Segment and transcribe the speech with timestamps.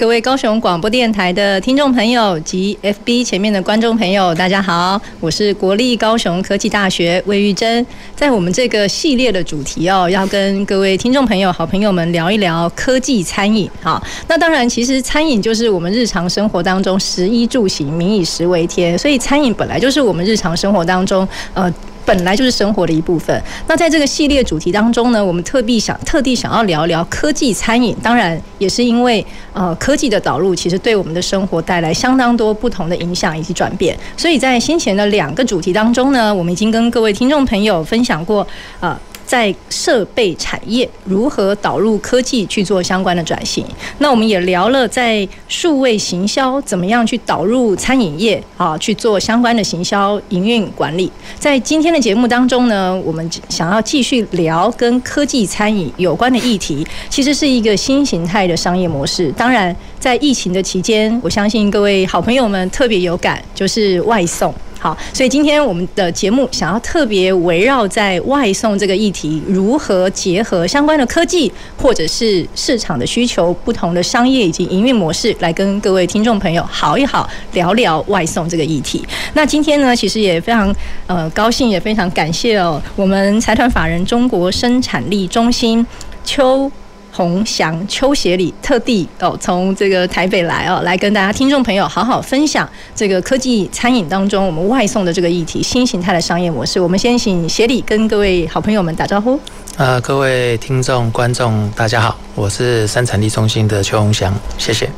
[0.00, 7.86] 各位高雄广播电台的听众朋友及 FB 前面的观众朋友，大家好，我是国立高雄科技大学魏玉珍。
[8.16, 13.70] 在我们这个系列的主题哦，要跟各位听众朋友、好朋友们聊一聊科技餐饮。
[13.82, 21.70] 好，那当然，其实餐饮就是我们日常生活当中食衣住行，民以食为天，所以餐饮本来就是我们日常生活当中呃。
[22.04, 23.42] 本来就是生活的一部分。
[23.66, 27.96] 那在这个系列主题当中呢，我们特地想特地想要聊聊科技餐饮。
[28.02, 33.98] 当然，也是因为呃科技的导入，其实对我们的生活带来相当多不同的影响以及转变。
[34.16, 38.46] 所以在先前的两个主题当中呢，我们已经跟各位听众朋友分享过
[38.80, 38.98] 啊。
[39.30, 43.64] 在设备产业如何导入科技去做相关的转型？
[43.98, 51.08] 那我们也聊了在数位行销怎么样去导入餐饮业啊去做相关的行销营运管理。
[51.38, 59.30] 在今天的节目当中呢，我们想要继续聊跟科技餐饮有关的议题，其实是一个新形态的商业模式。
[59.36, 64.52] 当然，在疫情的期间，我相信各位好朋友们特别有感，就是外送。
[64.80, 79.06] 好，所以今天我们的节目想要特别围绕在外送这个议题，如何结合相关的科技或者是市场的需求，不同的商业以及营运模式，来跟各位听众朋友好一好聊聊外送这个议题。
[79.34, 80.74] 那今天呢，其实也非常
[81.06, 85.86] 呃高兴，也非常感谢哦，我们财团法人中国生产力中心
[86.24, 86.72] 邱
[87.12, 96.78] 洪祥邱协理特地哦从这个台北来哦来跟大家听众朋友好好分享这个科技餐饮当中我们外送的这个议题新形态的商业模式。
[96.78, 99.38] 我们先请协理跟各位好朋友们打招呼。
[99.76, 104.88] 呃，各位听众观众大家好，我是生产力中心的邱洪祥，谢谢。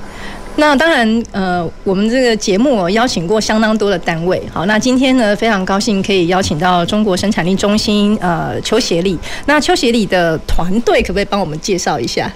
[0.57, 9.19] 那当然，呃，我们这个节目邀请过相当多的单位，好，那今天呢，非常高兴可以邀请到中国生产力中心，呃，邱协理。
[9.47, 12.31] 那邱协理的团队可不可以帮我们介绍一下？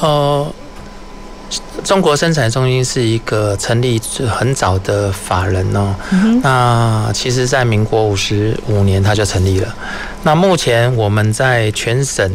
[0.00, 0.54] 呃，
[1.82, 5.94] 中国生产中心是一个成立很早的法人哦。
[6.10, 9.74] 嗯、那其实，在民国五十五年他就成立了。
[10.22, 12.30] 那目前我们在全省。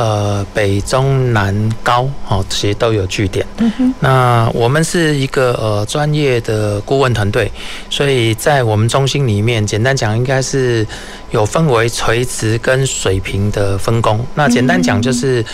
[0.00, 3.44] 呃，北中南高哦，其实都有据点。
[3.58, 3.94] 嗯哼。
[4.00, 7.52] 那我们是一个呃专业的顾问团队，
[7.90, 10.86] 所以在我们中心里面，简单讲应该是
[11.32, 14.24] 有分为垂直跟水平的分工。
[14.34, 15.44] 那简单讲就是，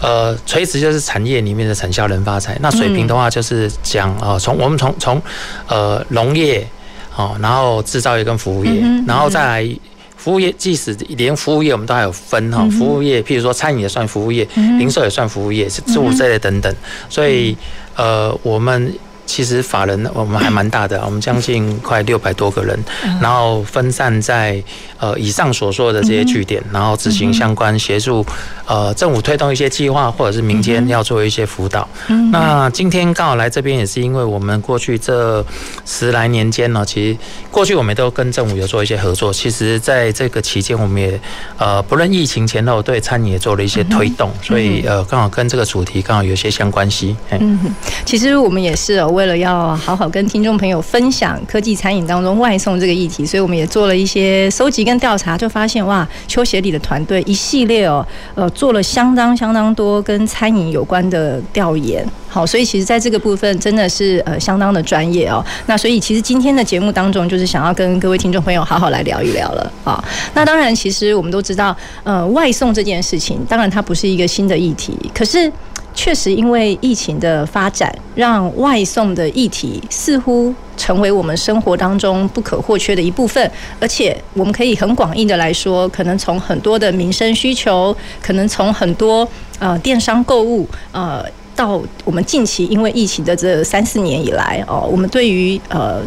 [0.00, 2.58] 呃，垂直就是产业里面的产销人发财。
[2.60, 5.22] 那水平的话就是讲啊，从我们从从
[5.68, 6.66] 呃农业
[7.14, 9.78] 哦，然后制造业跟服务业，然后再来。
[10.26, 14.44] 服务业，即使连服务业我们都还有分哈，服务业，譬如说餐饮也算服务业，
[14.76, 16.74] 零售也算服务业，是住这类等等，
[17.08, 17.56] 所以
[17.94, 18.92] 呃，我们。
[19.26, 22.78] 其实法人我们还蛮大的， 我们将近快六百多个人，
[23.20, 24.62] 然后分散在
[24.98, 28.24] 呃以上所说的这些据点，然后执行相关协助
[28.64, 31.86] 呃政府推动一些计划，或者是民间要做一些辅导。
[32.30, 35.44] 那今天刚好来这边也是因为我们过去这
[35.84, 37.18] 十来年间呢，其实
[37.50, 39.32] 过去我们都跟政府有做一些合作。
[39.32, 41.20] 其实在这个期间，我们也
[41.58, 47.16] 呃不论疫情前后对餐饮也做了一些推动，所以呃刚好跟这个主题刚好有些相关系。
[47.30, 49.15] 嗯，其实我们也是哦。
[49.16, 62.06] 为了要好好跟听众朋友分享科技餐饮当中外送这个议题，所以我们也做了一些搜集跟调查，就发现哇，邱协理的团队一系列哦，呃，做了相当相当多跟餐饮有关的调研。
[62.28, 65.42] 好，所以其实在这个部分真的是呃相当的专业哦。
[65.64, 70.04] 那所以其实今天的节目当中，就是想要跟各位听众朋友好好来聊一聊了啊。
[70.34, 71.74] 那当然，其实我们都知道，
[72.04, 75.50] 呃，外送这件事情，当然它不是一个新的议题，可是。
[75.96, 83.50] 确实，因为疫情的发展，让外送的议题似乎成为我们生活当中不可或缺的一部分。
[83.80, 89.26] 而且，我们可以很广义的来说，可能从很多的民生需求，可能从很多
[89.58, 91.24] 呃电商购物，呃，
[91.56, 96.02] 到我们近期因为疫情的这三四年以来，哦，我们对于呃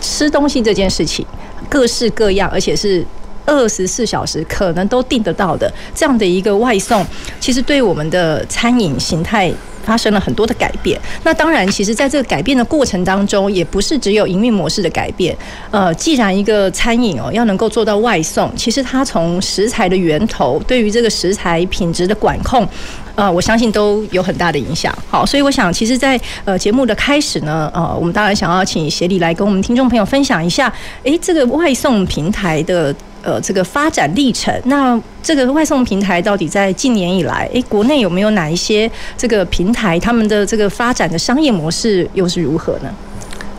[0.00, 1.26] 吃东西这件事情，
[1.70, 3.04] 各式各样，而且是。
[3.46, 7.04] 二十四小时可能都订得到的这样的一个外送，
[7.40, 9.52] 其实对我们的餐饮形态
[9.84, 11.00] 发生了很多的改变。
[11.24, 15.36] 那当然，其实在这个改变的过程当中，也不是只有营运模式的改变。
[15.70, 22.66] 呃，既然一个餐饮哦要能够做到外送，其实它从食材的源头，对于这个食材品质的管控。
[23.14, 24.96] 呃，我相信都有很大的影响。
[25.10, 30.72] 好，所以我想，其实在，在呃节目的开始呢，呃，我们当然想要请协理来跟我们听众朋友分享一下，
[31.02, 34.54] 诶，这个外送平台的呃这个发展历程。
[34.64, 42.90] 那这个外送平台到底在近年以来，诶，国内有没有哪一些这个平台，他们的这个发展的商业模式又是如何呢？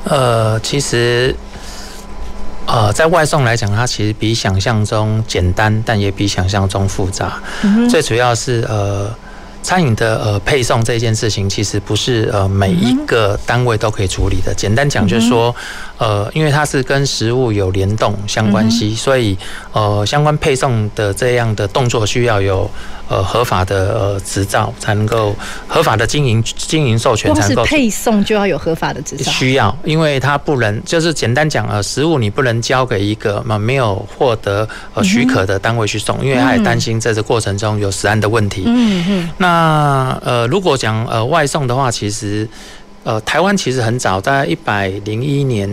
[0.06, 1.36] 呃，其实。
[2.66, 7.34] 呃，在外送来讲，它其实比想象中简单，但也比想象中复杂。
[7.62, 9.14] 嗯、最主要是呃，
[9.62, 14.54] 餐饮的呃配送这件事情，其实不是呃每一个单位都可以处理的。
[14.54, 15.54] 简单讲就是说。
[15.98, 19.38] 呃，因为它是跟食物有联动相关系，所以
[19.72, 22.70] 呃，相关配送的这样的动作需要有
[23.08, 25.36] 呃合法的呃执照，才能够
[25.68, 27.64] 合法的经营经营授权才能够。
[27.64, 29.32] 配送就要有合法的执照。
[29.32, 38.64] 需要，因为它不能就是简单讲呃，食物你不能交给一个嘛没有获得呃许可的单位去送，因为他也担心在这过程中有食安的问题。
[38.66, 39.30] 嗯嗯。
[39.38, 42.50] 那呃，如果讲呃外送的话，其实。
[43.04, 45.70] 呃，台湾其实很早，在一百零一年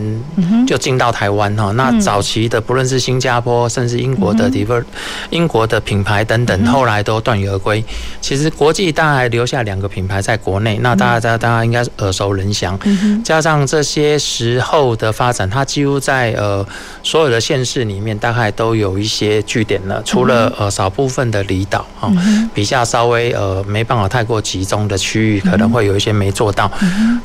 [0.67, 1.71] 就进到台湾哈。
[1.73, 4.83] 那早期的不论是新加坡，甚至英国的 Diver，
[5.31, 7.85] 英国的品牌等等，后来都断羽而归。
[8.21, 12.79] 其实国际大概还留下两个品牌在国内，那大家大家应该耳熟能详。
[13.25, 16.67] 加上这些时候的发展，它几乎在呃
[17.05, 20.03] 所有的县市里面，大概都有一些据点了。
[20.05, 22.11] 除了呃少部分的离岛哈，
[22.53, 26.69] 比较稍微呃没办法太过集中的区域，可能会有一些没做到。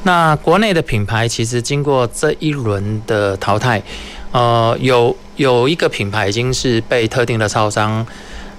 [0.04, 3.82] 那国内的品牌其实经过这一轮的淘汰，
[4.32, 8.06] 呃，有有一个品牌已经是被特定的超商。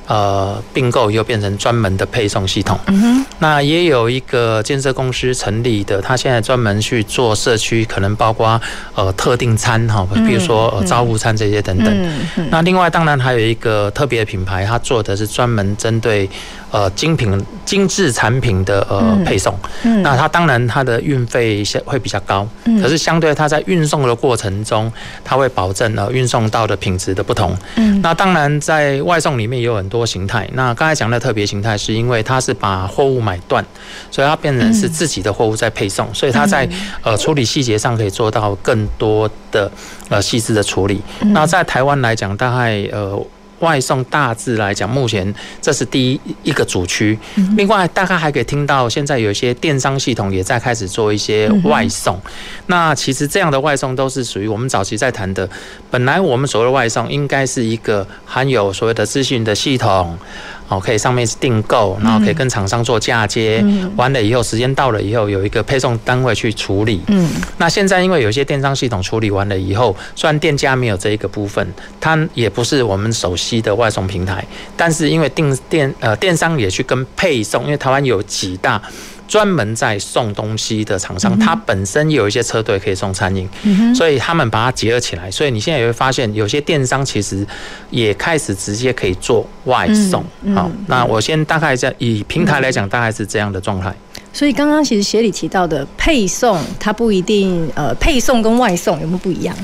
[0.08, 2.78] 呃，并购又变成专门的配送系统。
[2.86, 3.26] 嗯哼。
[3.40, 8.60] 那也有一个建设公司成立的，他现在专门去做社区，可能包括
[8.94, 11.88] 呃特定餐哈，比如说呃招呼餐这些等等。
[11.88, 12.48] 嗯嗯。
[12.52, 16.30] 那另外当然还有一个特别的品牌，他做的是专门针对
[16.76, 19.58] 呃精品精致产品的呃配送。
[19.84, 20.02] 嗯。
[20.02, 22.82] 那它当然它的运费相会比较高，嗯。
[22.82, 24.92] 可是相对它在运送的过程中，
[25.24, 27.56] 它会保证呃运送到的品质的不同。
[27.76, 28.02] 嗯。
[28.02, 29.86] 那当然在外送里面也有很。
[29.86, 33.64] 多形态，那刚才讲的特别形态，是因为它是把货物买断，
[34.10, 36.68] 所以它变成是自己的货物在配送，所以它在
[37.02, 39.70] 呃处理细节上可以做到更多的
[40.08, 41.00] 呃细致的处理。
[41.26, 43.16] 那在台湾来讲，大概呃。
[43.60, 47.18] 外送大致来讲，目前这是第一一个主区。
[47.56, 52.20] 另外，大概还可以听到，现在有一些电商系统也在开始做一些外送。
[52.66, 55.48] 那其实这样的外送都是属于我们早期在谈的。
[55.90, 60.18] 本来我们所谓的外送，应该是一个含有所谓的资讯的系统。
[60.68, 67.00] 哦，可以上面是订购，然后可以跟厂商做嫁接，嗯、完了以后时间到了以后有一个配送单位去处理。
[67.08, 71.66] 嗯，那现在因为有些电商系统处理完了以后，虽然店家没有这一个部分，
[72.00, 74.44] 它也不是我们熟悉的外送平台，
[74.76, 78.82] 但是因为电电呃电商也去跟配送，因为台湾有几大。
[79.28, 83.48] 专门在送东西的厂商，它本身有一些车队可以送餐饮，
[83.94, 85.30] 所以他们把它结合起来。
[85.30, 87.46] 所以你现在也会发现，有些电商其实
[87.90, 90.24] 也开始直接可以做外送。
[90.54, 93.94] 好，那我先大概在以平台来讲，大概是这样的状态。
[94.32, 99.56] 所以刚刚其实协理提到的配送，它不一定呃，配送跟外送有没有不一样？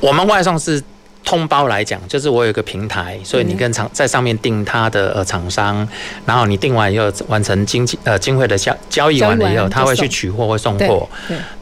[0.00, 0.82] 我们外送是。
[1.24, 5.86] 通包来讲，就是我有一个平台，所以你跟厂在上面订他的呃厂商，
[6.24, 11.08] 然后你订完以后完成经济呃经会的交交易完了以后，他会去取货会送货。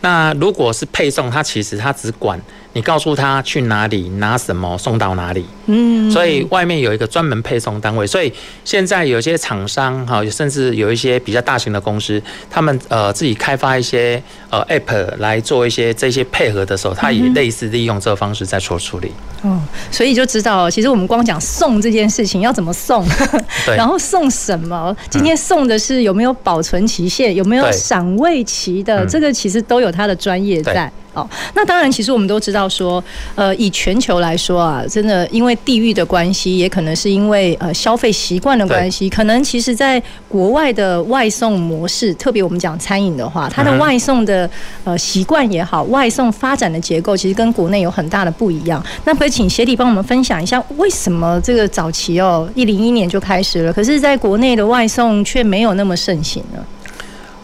[0.01, 2.41] 那如果是配送，他其实他只管。
[2.77, 8.07] 你告诉他去哪里拿什么送到哪里，嗯，所以外面有一个专门配送单位。
[8.07, 8.31] 所以
[8.67, 19.11] 现在有些厂商哈，甚至有一些比较大型的公司，他们呃自己开发一些呃 App 来做一些这些配合的时候，他也类似利用这个方式在做处理。
[19.41, 19.59] 哦，
[19.91, 23.03] 所以就知道，其实我们光讲送这件事情要怎么送，
[23.65, 30.93] 对，然后送什么，今天送的是有没有保存期限，有没有赏味期的，这个其实都有它的专业在。
[31.17, 33.03] 哦，那当然，其实我们都知道说，
[33.35, 44.49] 呃，以全球来说啊，真的因为地域的关系，也可能是因为呃消费习惯的关系，可能其实在国外的外送模式，特别我们讲餐饮的话，它的外送的
[44.85, 48.85] 呃习惯也好，外送发展的结构，其实跟国内有很大的不一样。
[49.07, 56.63] 那可以请协理帮我们分享一下，为什么这个早期哦，一零一年就开始了，可是在国内的外送却没有那么盛行呢？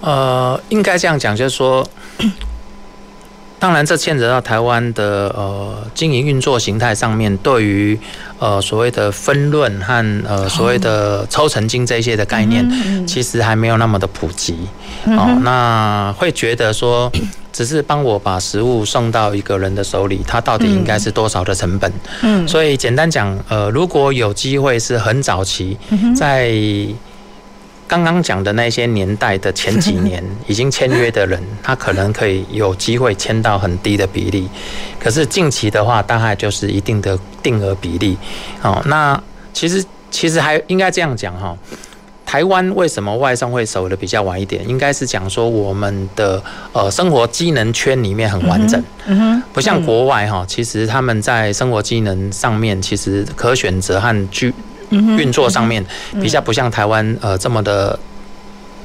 [0.02, 1.88] 呃，应该这样讲，就是说。
[3.62, 7.96] 当然，这牵扯到台湾的呃经营运作形态上面，对于
[8.40, 12.68] 呃所谓的分论和呃所谓的抽成金这些的概念，
[13.06, 14.66] 其实还没有那么的普及。
[15.04, 17.08] 哦，那会觉得说，
[17.52, 21.92] 只是帮我把食物送到一个人的手里，它到底应该是多少的成本？
[22.22, 25.78] 嗯，所以简单讲，呃，如果有机会是很早期
[26.16, 26.52] 在。
[27.92, 34.48] 刚刚讲的那些年代的前几年 已经签约的人，他可能可以有机会签到很低的比例，
[34.98, 38.16] 可是近期的话，大概就是一定的定额比例。
[38.62, 39.22] 哦，那
[39.52, 41.54] 其实其实还应该这样讲哈。
[42.24, 44.66] 台湾为什么外商会守的比较晚一点？
[44.66, 54.54] 应该是讲说我们的呃生活机能圈里面很完整，嗯哼，不像国外哈，其实他们在生活机能上面其实可选择和居
[54.92, 55.84] 运作上面
[56.20, 57.98] 比较不像台湾呃这么的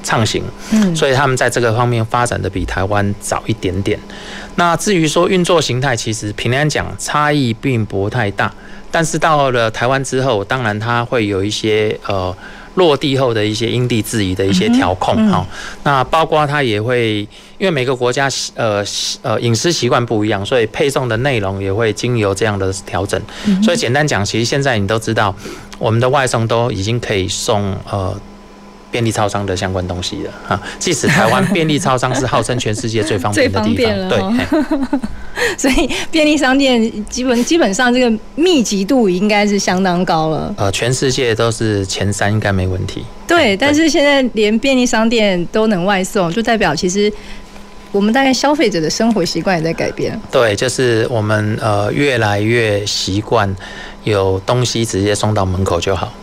[0.04, 4.00] 畅行，嗯，所以他们在这个方面发展的比台湾早一点点。
[4.56, 8.54] 那至于说运作形态，其实平安讲差异并不太大，
[8.90, 12.36] 但是到了台湾之后，当然它会有一些呃。
[12.78, 15.46] 落地后的一些因地制宜的一些调控哈，
[15.84, 17.20] 那包括它也会，
[17.60, 18.84] 因为每个国家呃
[19.22, 23.22] 呃饮食习惯不一样，所以配送的内容也会经由这样的调整。
[23.62, 25.36] 所以简单讲，其实现在你都知道，
[25.78, 28.16] 我们的外送都已经可以送呃。
[28.90, 35.00] 便利超商的相关东西了哈，即使台湾便利超商是号称全世界最方便的地方， 对，
[35.58, 40.54] 所以便利商店基本基本上这个密集度应该是相当高了。
[40.58, 43.04] 呃，全世界都是前三，应该没问题。
[43.28, 47.12] 对，但是现在连便利商店都能外送，就代表其实
[47.92, 50.20] 我们大概消费者的生活习惯也在改变。
[50.32, 53.54] 对，就是我们呃越来越习惯
[54.04, 56.14] 有东西直接送到门口就好。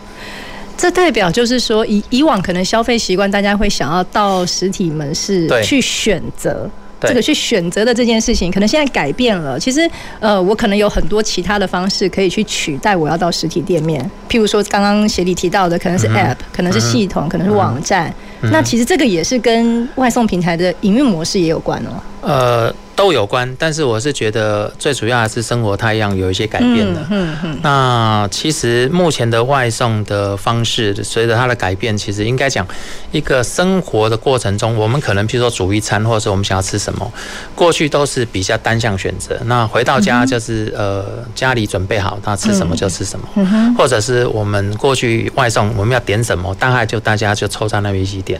[0.77, 6.69] 这代表就是说，以以往可能消费习惯，大家会想要到实体门市去选择，
[7.07, 9.59] 这个去选择的这件事情，可能现在改变了。
[9.59, 14.03] 其实，呃，我可能有很多其他的方式可以去取代我要到实体店面。
[14.29, 18.13] 譬如说，刚刚协理提到的，可能是 App，可能是系统，可能是网站。
[18.51, 22.01] 那其实这个也是跟外送平台的营运模式也有关哦。
[22.21, 22.75] 呃。
[22.95, 27.05] 都有关，但是我是觉得最主要还是生活态样有一些改变了。
[27.09, 27.59] 嗯嗯。
[27.61, 32.65] 那其实目前的外送的方式，随着它的改变，其实应该讲
[33.11, 37.11] 一个生活的过程中，我们可能譬如说煮一餐，或者是我们想要吃什么，
[37.53, 39.37] 过去都是比较单向选择。
[39.43, 43.27] 那回到家就是呃家里准备好，他吃什么就吃什么。
[43.35, 43.75] 嗯哼。
[43.75, 48.34] 或者是我们过去外送，我们要点什么，大概就大家就凑在那边一起点。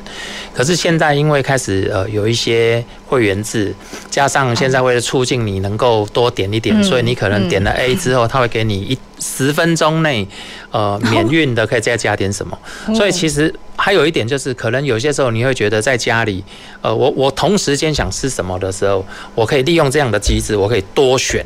[0.54, 3.74] 可是现在因为开始呃有一些会员制，
[4.10, 10.28] 加上现在为了促进你能够多点一点，所以你可能点了 A 之后，他会给你一十分钟内，
[10.72, 12.58] 呃，免运的可以再加点什么。
[12.96, 16.44] 所以其实还有一点就是，可能有些时候你会觉得在家里，
[16.82, 21.46] 呃，我我同时间想吃什么的时候，我可以利用这样的机制，我可以多选。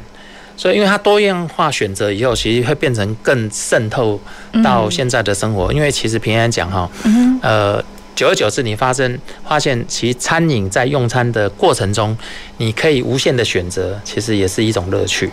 [0.58, 4.20] 所以因为它多样化选择以后，其实会变成更渗透
[4.62, 5.72] 到现在的生活。
[5.72, 6.89] 因为其实平安讲哈，
[7.41, 7.84] 呃。
[8.20, 12.18] 久而久之，你发生发现，其实餐饮在用餐的过程中，
[12.58, 15.30] 你可以无限的选择，其实也是一种乐趣。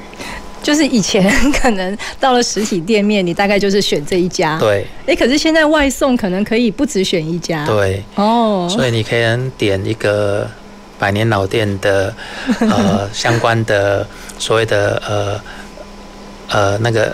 [0.62, 4.56] 就是以前可能到了实体店面，你大概就是选这一家。
[4.60, 4.86] 对。
[5.04, 7.66] 哎，可是现在外送可能可以不只选一家。
[7.66, 8.00] 对。
[8.14, 8.68] 哦。
[8.70, 10.48] 所以你可以点一个
[10.96, 12.14] 百年老店的
[12.60, 14.06] 呃相关的
[14.38, 17.12] 所谓的呃呃那个。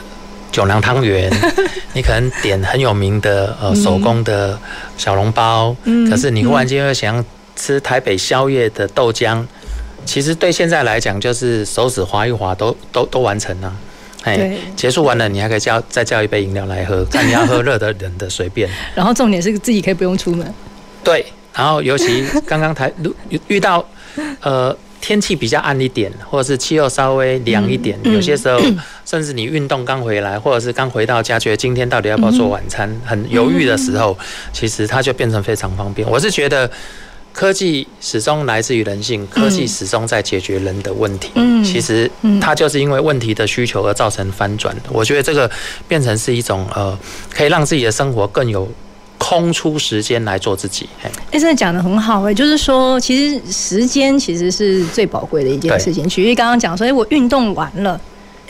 [0.53, 1.33] 九娘汤圆，
[1.95, 4.57] 你可能点很有名的呃手工的
[4.99, 7.25] 小笼包，嗯，可是你忽然间又想
[7.57, 9.43] 吃台北宵夜的豆浆，
[10.05, 13.75] 其实对现在来讲就是手指滑一滑都都都完成了，
[14.25, 18.69] 哎，结束完了你还可以叫再叫一杯饮料来喝， 看你要喝热的冷的随便。
[18.95, 20.55] 然后重点是自己可以不用出门。
[21.03, 22.93] 对，然后尤其刚刚台
[23.31, 23.85] 遇遇到
[24.43, 24.77] 呃。
[25.03, 28.59] 天气比较暗一点，或者是气候稍微凉一点，有些时候
[29.05, 34.17] 甚至你运动刚回来，或者是刚回到家，觉得今天到底要不要做晚餐，很犹豫的时候，
[34.53, 36.09] 其实它就变成非常方便。
[36.09, 36.71] 我是觉得
[37.33, 41.33] 科技始终来自于人性，科技始终在解决人的问题。
[41.65, 42.09] 其实
[42.41, 44.75] 它就是因为问题的需求而造成翻转。
[44.89, 45.51] 我觉得这个
[45.89, 46.97] 变成是一种呃，
[47.35, 48.71] 可以让自己的生活更有。
[49.23, 50.89] 空出时间来做自己，
[51.31, 56.09] 哎，真的讲的很好，哎，就是说，其实时间其实是最宝贵的一件事情。
[56.09, 58.01] 举例刚刚讲说，哎，我运动完了。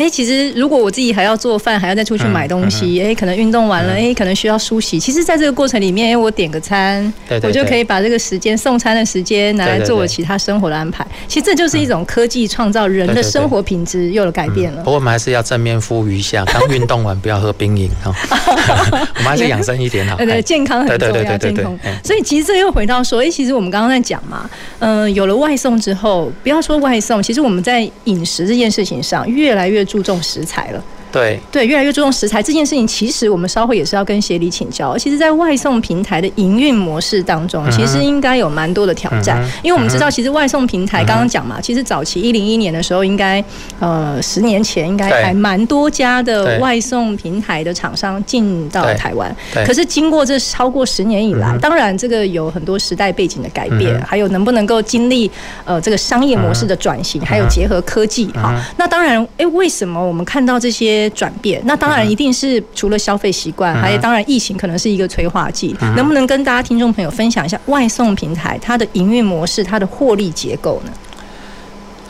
[0.03, 4.99] 哎，其实如果我自己还要做饭，还要再出去买东西，哎，可能运动完了，哎，可能需要梳洗。
[4.99, 7.13] 其实，在这个过程里面，哎，我点个餐，
[7.45, 11.07] 我就可以把这个时间送餐的时间拿来做我其他生活的安排。
[11.29, 14.79] 其实这就是一种科技创造人的生活品质又有改变了。
[14.79, 18.13] 不过我们还是要正面呼吁一下，刚运动完不要喝冰饮哈，
[19.19, 20.17] 我们还是养生一点好。
[20.19, 21.79] 对对，健康很重要，健康。
[22.03, 29.83] 所以其实这又回到说，哎，其实我们刚刚在讲嘛，嗯，有了外送之后，不要说外送，其实我们在饮食这件事情上越来越。
[29.93, 30.83] 注重食材了，
[31.13, 31.39] 对。
[31.51, 34.97] 对，越来越注重食材这件事情，其实我们稍后也是要跟协理请教。
[34.97, 43.45] 其实，在外送平台的营运模式当中，其实应该有蛮多的挑战，嗯、因为我们知道，其实外送平台刚刚讲嘛，其实早期一零一年的时候，应该
[43.79, 49.35] 呃十年前应该还蛮多家的外送平台的厂商进到台湾。
[49.67, 55.31] 可是经过这超过十年以来，当然这个有很多时代背景的改变，还有能不能够经历
[55.65, 58.55] 呃这个商业模式的转型，还有结合科技哈。
[58.77, 61.63] 那当然，哎，为什么我们看到这些转变？
[61.65, 65.77] 那当然一定是除了消费习惯，还有当然疫情可能是一个催化剂。
[65.97, 70.93] 能不能跟大家听众朋友分享一下外送平台它的营运模式、它的获利结构呢？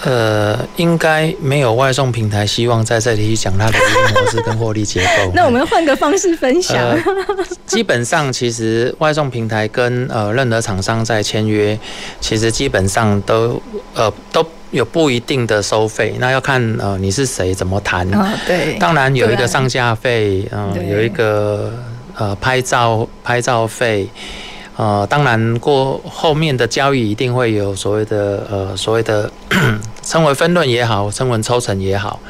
[0.04, 5.30] 呃，应该没有外送平台希望在这里去讲它的盈利模式跟获利结构。
[5.35, 6.76] 那我们换个方式分享。
[6.76, 6.99] 呃，
[7.66, 11.78] 基本上，其实外送平台跟呃任何厂商在签约，
[12.21, 13.62] 其实基本上都
[13.94, 16.16] 呃都有不一定的收费。
[16.18, 18.12] 那要看呃你是谁怎么谈。
[18.12, 18.76] 啊，对。
[18.80, 21.73] 当然有一个上架费，嗯，有一个
[22.16, 24.09] 呃拍照拍照费。
[24.75, 29.30] 呃，当然过后面的交易一定会有所谓的呃所谓的
[30.02, 32.21] 称为分润也好，称为抽成也好。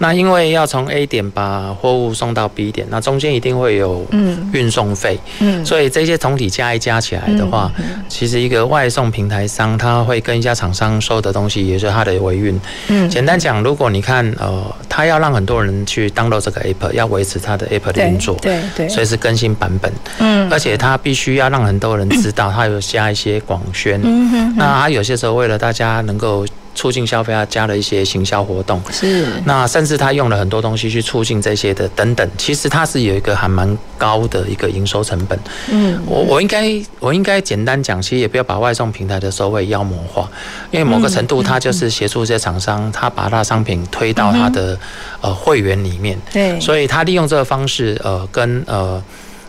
[0.00, 4.06] 那因为要从 A 点把货物送到 B 点，那中间一定会有
[4.52, 7.68] 运送费，嗯，所以这些总体加一加起来的话，
[8.08, 12.60] 其实一个外送平台商他会跟一家厂商收的东西，也就是他的维运。
[12.86, 26.46] 嗯，简单讲，如果你看呃，他要让很多人去 download 这个 app，要维持他的 app 的运作，对对，随时更新版本，嗯，而且他必须要让很多人知道，他有加一些广宣，嗯，那他有些时候为了大家能够。
[26.78, 29.26] 促进消费，他加了一些行销活动，是。
[29.44, 35.36] 那甚至他用了很多东西去促进这些的等等，其实它是有一个还蛮高的一个营收成本。
[35.68, 40.30] 嗯，我我应该我应该简单讲，其实也不要把外送平台的收费妖魔化，
[40.70, 44.78] 因为某个程度它就是协助这些厂商，他把他商品推到他的
[45.20, 46.16] 呃会员里面。
[46.32, 46.60] 对。
[46.60, 49.02] 所以他利用这个方式，呃，跟呃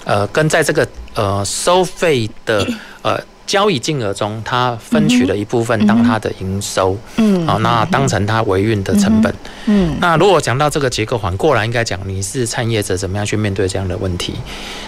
[0.06, 2.68] 呃跟在这个呃收费的
[3.04, 3.22] 呃。
[3.50, 9.34] 交易金额中，他分取了一部分当他的营收，嗯，好，那当成他维运的成本，
[9.65, 14.36] 嗯，那如果讲到这个结构，反过来应该讲，你是创业者，怎么样去面对这样的问题？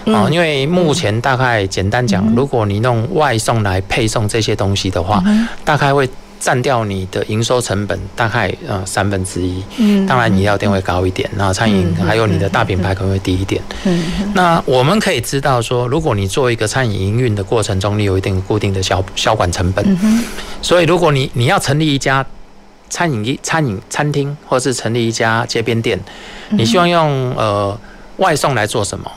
[0.06, 5.24] 啊，因为目前大概简单讲，如果你弄外送来配送这些东西的话，
[5.66, 6.08] 大概会。
[6.42, 20.24] 占掉你的营收成本大概呃三分之一，嗯，当然饮料店会高一点，那餐饮还有你的大品牌可能会低一点，嗯，那我们可以知道说，如果你做一个餐饮营运的过程中，你有一定固定的销销管成本，嗯
[20.64, 22.26] 所以如果你你要成立一家
[22.90, 26.00] 餐饮一餐饮餐厅，或是成立一家街边店，
[26.50, 27.80] 你希望用呃
[28.18, 29.12] 外送来做什么？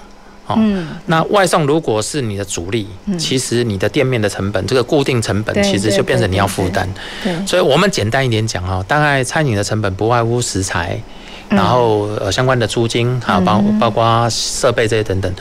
[0.58, 2.86] 嗯，那外送如果是你的主力，
[3.18, 6.86] 其实你的店面的成本，这个固定成本其实就变成你要负担。
[7.22, 11.00] 对，所以我们简单一点讲哈，大概餐饮的成本不外乎食材，
[11.48, 15.32] 然后呃相关的租金，还有包包括设备这些等等，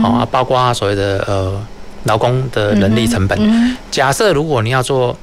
[0.00, 1.60] 啊，包括所谓的呃
[2.04, 3.76] 劳工的人力成本。
[3.90, 5.16] 假设如果你要做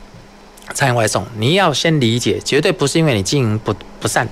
[0.74, 4.28] 餐饮外送，你要先理解，绝对不是因为你经营不不善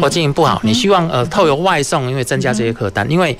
[0.00, 3.36] 或经营不好，你希望呃透过外送，因为增加这些客单，因为。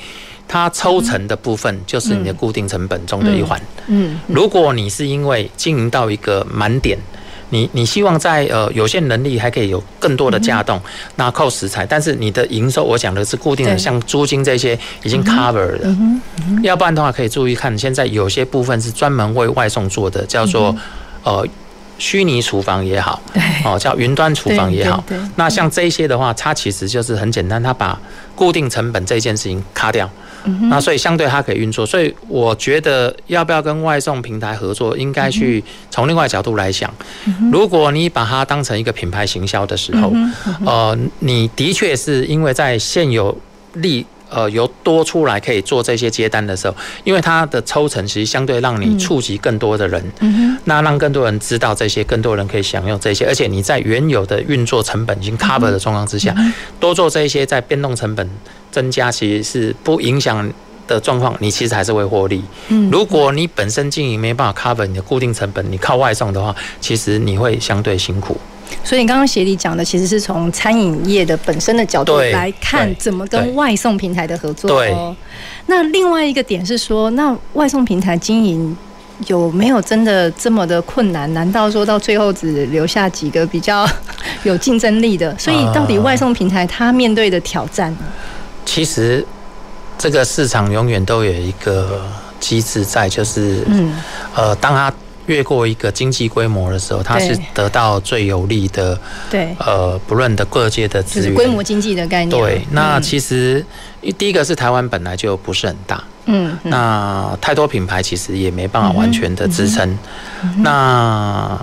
[0.53, 3.59] 它抽成的部分就是你的固定成本中的一环。
[3.87, 6.99] 嗯，如果你是因为经营到一个满点，
[7.49, 10.79] 你你希望在呃有限能力还可以有更多的架动，
[11.17, 15.97] 那扣食材，但是你的营收我讲的是固定的，像租金这些已经 cover 了。
[16.62, 20.77] 要不然的话，可以注意看，现在有些部分是专门为外送做的，叫做
[21.23, 21.47] 呃
[21.97, 23.23] 虚拟厨房也好，
[23.65, 25.03] 哦叫云端厨房也好。
[25.37, 27.99] 那像这些的话，它其实就是很简单，它把
[28.35, 30.11] 固定成本这件事情卡掉。
[30.70, 36.92] 那所以相对它可以运作，所以我觉得要不要跟外送平台合作，应该去从另外角度来想。
[37.50, 40.12] 如果你把它当成一个品牌行销的时候，
[40.64, 43.37] 呃，你的确是因为在现有
[43.74, 46.74] 利呃由多出来可以做这些接单的时候，
[47.05, 50.02] 因为它的抽成其实相对让你触及更多的人，
[50.64, 56.35] 那让更多人知道这些，更多人可以享用这些，而且你在原有的运作成本已经 cover 的状况之下，
[56.81, 58.28] 多做这些在变动成本。
[58.73, 60.51] 增加其实是不影响
[60.89, 62.43] 的状况，你其实还是会获利。
[62.69, 68.37] 嗯，如果你本身经营没办法 cover 你的固定成本，你靠外送的话，其实你会相对辛苦。
[68.83, 74.71] 所以你刚刚协理讲的，其实是从餐饮业的本身的角度来看，怎么跟外送平台的合作。
[74.71, 74.97] 对。
[75.67, 78.77] 那另外一个点是说，那外送平台经营
[79.27, 81.33] 有没有真的这么的困难？
[81.35, 83.87] 难道说到最后只留下几个比较
[84.43, 85.39] 有竞争力的？
[85.39, 87.99] 所以到底外送平台它面对的挑战呢？
[88.64, 89.25] 其实，
[89.98, 92.03] 这个市场永远都有一个
[92.40, 93.92] 机制在，就是，嗯，
[94.35, 94.92] 呃，当它
[95.27, 98.98] 越过一个经济规模的时候，它是得到最有利的，
[99.31, 102.31] 对，呃，不论的各界的资源，规模经济的概念。
[102.31, 103.64] 对，那其实
[104.18, 109.96] 第一个是台湾本来就不是很大，嗯，那太多品牌其实也没办法完全的支撑，
[110.59, 111.57] 那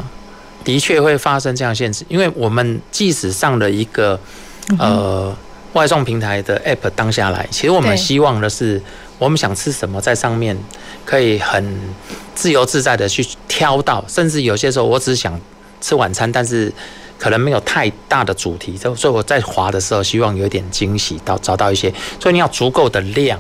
[0.64, 4.18] 的确会发生这样限制，因为我们即使上了一个
[4.78, 5.36] 呃
[5.74, 8.82] 外送平台的 app 当下来，其实我们希望的是，
[9.18, 10.58] 我们想吃什么，在上面
[11.06, 11.78] 可以很
[12.34, 15.40] 自由自在的去挑到，甚至有些时候我只想
[15.80, 16.74] 吃晚餐，但是
[17.18, 23.40] 可能没有太大的主题，所以我在滑的时候希望有点惊喜到找到一些，所以你要足够的量。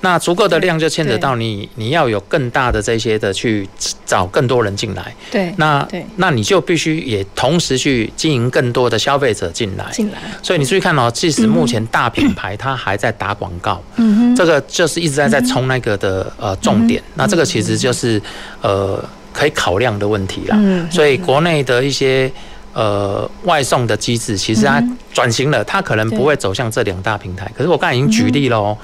[0.00, 3.68] 那足够的量就牵扯到你，你要有更大的这些的去
[4.06, 5.14] 找更多人进来。
[5.30, 9.86] 对，那那你就必须也同时去经营更多的消费者进来。
[9.92, 10.18] 进来。
[10.42, 17.02] 所以你注意看哦，即使目前大品牌它还在打广告，嗯，这个就是一直在在冲那个的呃重点。
[17.14, 18.22] 那这个其实就是
[18.62, 20.56] 呃可以考量的问题啦。
[20.58, 20.88] 嗯。
[20.90, 22.30] 所以国内的一些。
[22.78, 24.80] 呃，外送的机制其实它
[25.12, 27.50] 转型了，它可能不会走向这两大平台。
[27.56, 28.78] 可是我刚才已经举例了哦，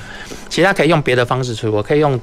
[0.48, 2.18] 其实它可以用别的方式处理，我可以用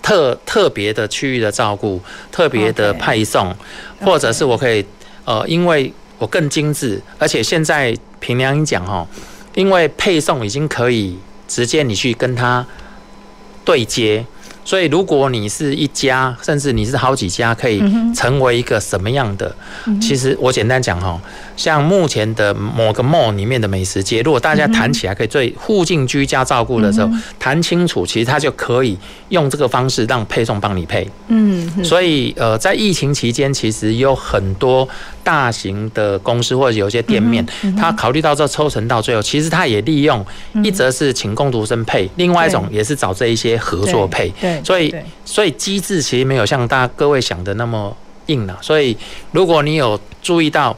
[0.00, 3.54] 特特别的区域的照顾、特别的派送，
[4.00, 4.82] 或者是我可以
[5.26, 9.06] 呃，因为我更精致，而且现在凭良心讲哈，
[9.54, 12.66] 因为配送已经可以直接你去跟他
[13.66, 14.24] 对接。
[14.64, 17.82] 所以，如果你是一家，甚至你是好几家，可以
[18.14, 19.54] 成为一个什么样的？
[20.00, 21.20] 其实我简单讲哈，
[21.56, 28.96] 像目前的某个 mall 里面的美食街，如果大家谈起来可以最附近居家照顾的时候谈清楚，其实他就可以
[29.30, 31.08] 用这个方式让配送帮你配。
[31.28, 34.88] 嗯，所以呃，在疫情期间，其实有很多
[35.24, 37.44] 大型的公司或者有些店面，
[37.78, 40.24] 他考虑到这抽成到最后，其实他也利用
[40.62, 44.28] 一则是请工读生配，另外一种也是找这一些合作配。
[44.40, 48.58] 对所以，所以机制其实没有像大家各位想的那么硬了。
[48.60, 48.96] 所以，
[49.32, 50.76] 如果你有注意到，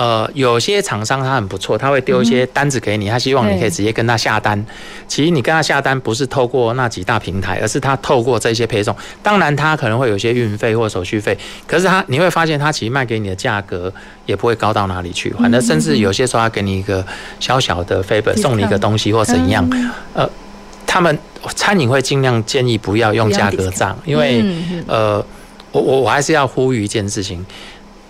[0.00, 4.64] 呃，有些厂商他很不错，他会丢一些单子给你，他希望你可以直接跟他下单。
[5.06, 8.96] 其实你跟他下单不是透过那几大平台，而是他透过这些配送。
[9.22, 11.36] 当然，他可能会有些运费或手续费，
[11.66, 13.92] 可是他你会发现，他其实卖给你的价格
[14.24, 15.28] 也不会高到哪里去。
[15.38, 17.04] 反正甚至有些时候，他给你一个
[17.38, 19.68] 小小的 favor，送你一个东西或怎样，
[20.14, 20.26] 呃。
[20.86, 21.16] 他们
[21.54, 24.44] 餐饮会尽量建议不要用价格战，因为
[24.88, 25.24] 呃，
[25.70, 27.46] 我我我还是要呼吁一件事情，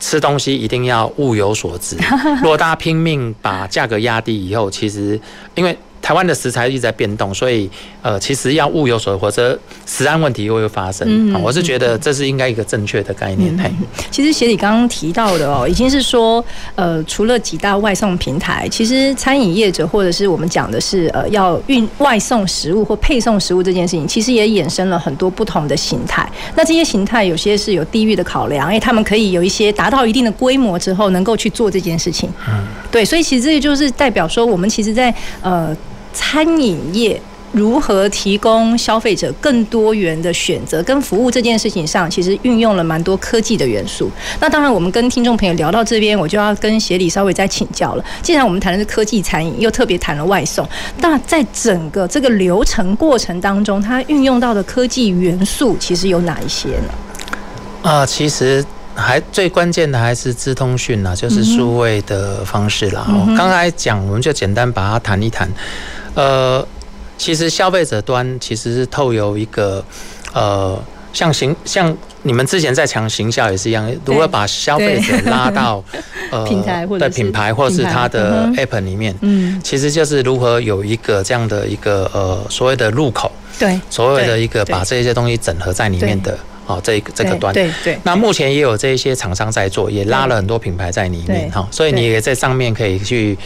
[0.01, 1.97] 吃东西一定要物有所值。
[2.43, 5.21] 如果大家拼命把价格压低以后，其实
[5.55, 5.79] 因为。
[6.03, 7.71] 台湾的食材一直在变动，所以
[8.03, 11.07] 呃，其实要物有所值，或者食安问题又会发生。
[11.09, 13.55] 嗯，我是觉得这是应该一个正确的概念。
[13.57, 13.71] 嗯、
[14.11, 26.27] 其实协理刚刚提到的哦，已经是说呃，除了几大外送平台，其实餐饮业者或者是我们讲的是呃，要运外送食物或配送食物这件事情，其实也衍生了很多不同的形态。
[26.57, 32.31] 那这些形态有些是有地域的考量，因为他们可以有一些达到一定的规模之后，能够去做这件事情。
[32.49, 35.77] 嗯，对，所以其实这就是代表说，我们其实在呃。
[36.13, 37.21] 餐饮业
[37.53, 44.09] 如何提供消费者更多元的选择跟服务这件事情上，其实运用了蛮多科技的元素。
[44.39, 48.05] 那当然，我们跟听众朋友聊到这边，我就要跟协理稍微再请教了。
[48.23, 50.65] 既然我们谈的是科技餐饮，又特别谈了外送，
[50.99, 57.91] 那在整个这个流程过程当中，它运用到的科技元素其实有哪一些呢？
[57.91, 63.05] 啊，其实还最关键的还是资通讯啦，就是数位的方式啦。
[63.09, 65.51] 哦，刚才讲，我们就简单把它谈一谈。
[66.15, 66.67] 呃，
[67.17, 69.85] 其实消费者端其实是透由一个
[70.33, 75.83] 呃，像行像你们之前在讲行销也是一样，如何把消费者拉到
[76.31, 86.39] 呃 平台或者的品牌或是它的 app 里面，嗯，其实就是如何有一个这样的一个呃所谓的入口，对，所谓的一个把这些东西整合在里面的。
[86.67, 87.99] 哦，这个这个端，对对。
[88.05, 93.37] 那目前也有这一些厂商在做，也拉了很多品牌在里面哈，所以你也在上面可以去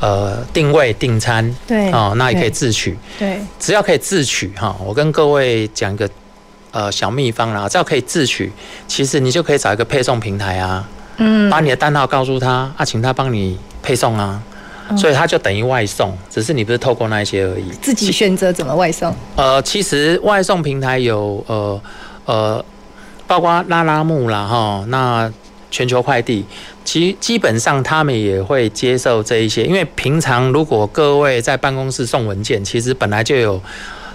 [0.00, 6.08] 呃定位订餐，对哦，那也可以自取，对，只要可以自取哈，我跟各位讲一个
[6.70, 8.52] 呃小秘方啦，只要可以自取，
[8.86, 14.42] 其实你就可以找一个配送平台啊，嗯，把你的单号告诉他啊，请他帮你配送啊，
[14.96, 19.14] 所以他就等于外送，只是你不是透过那一些而已，自己选择怎么外送。
[19.36, 21.80] 呃，其实外送平台有呃
[22.24, 22.64] 呃。
[23.26, 25.32] 包括拉拉木啦哈，那
[25.70, 26.44] 全球快递，
[26.84, 33.60] 其基本上他们也会接受这一些，因为平常如果各位在办公室送文件，其实本来就有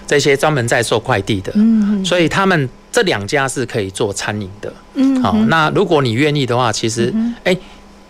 [0.06, 7.12] 这些专门在做快递的，嗯，所以他们这两家是可以做餐饮的，嗯，好，那如果你愿意的话，其实
[7.44, 7.58] 哎、欸，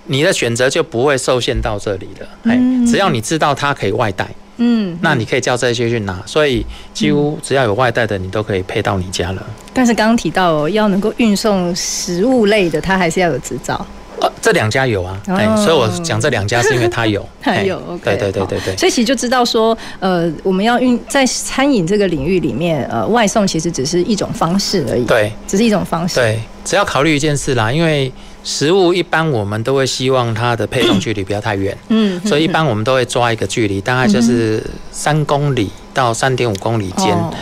[0.07, 4.29] 你的选择就不会受限到这里了，哎，只要你知道它可以外带。
[4.63, 9.43] 嗯，那你可以叫这些去拿，所以几乎只要有外带的，你都可以配到你家了。
[9.73, 13.87] 但是刚刚提到哦，要能够运送食物类的，它还是要有执照。
[14.21, 28.13] 呃，这两家有啊，哎、哦，所以我讲这两家是因为他有， 他有对对对对对，所以其实就知道说，呃，我们要运在餐饮这个领域里面，呃，外送其实只是一种方式而已，对，只是一种方式，对，只要考虑一件事啦，因为
[28.45, 37.15] 食物一般我们都会希望它的配送距离不要太远，嗯，所以一般我们都会抓一个距离，大概就是三公里到三点五公里间。
[37.15, 37.33] 哦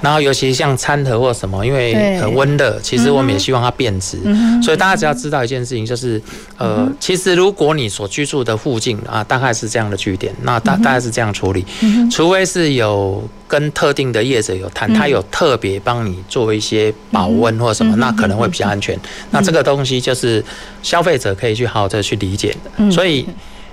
[0.00, 4.18] 然后，尤其像餐盒或什么，因为很温热，其实我们也希望它变质。
[4.24, 6.20] 嗯、所以大家只要知道一件事情，就是
[6.58, 18.98] 呃，嗯、其实如果你所居住的附近啊，大概是这样的据点，那大大概是这样处理，嗯、除非是有跟特定的业者有谈，他有特别帮你做一些保温或什么，那可能会比较安全。
[19.30, 20.44] 那这个东西就是
[20.82, 23.26] 消费者可以去好好的去理解的，所以。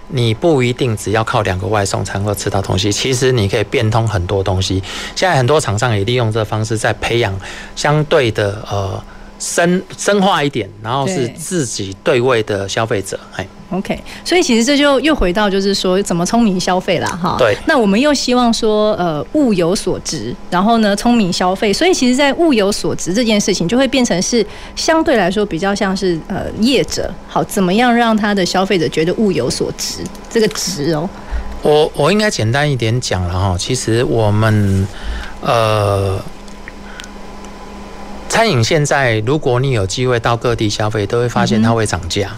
[0.07, 4.81] 你不一定只要靠两个外送才能够吃到东西，其实你可以变通很多东西。
[5.15, 7.33] 现在很多厂商也利用这方式在培养
[7.75, 9.03] 相对的呃。
[9.43, 17.57] 深深化一点，然后是自己对位的消费者，哎，OK，所以其实这就又回到就是说怎么聪明消费啦，哈，对。
[17.67, 21.73] 那我们又希望说，呃，物有所值，然后呢，聪明消费。
[21.73, 24.45] 所以其实，在物有所值这件事情，就会变成是
[24.77, 29.99] 相对来说比较像是呃业者，好，怎么样让他的消费者觉得物有所值？
[30.29, 31.09] 这个值哦，
[31.61, 34.87] 我我应该简单一点讲了哈，其实我们
[35.41, 36.17] 呃。
[38.29, 42.31] 餐饮现在，如果你有机会到各地消费，都会发现它会涨价。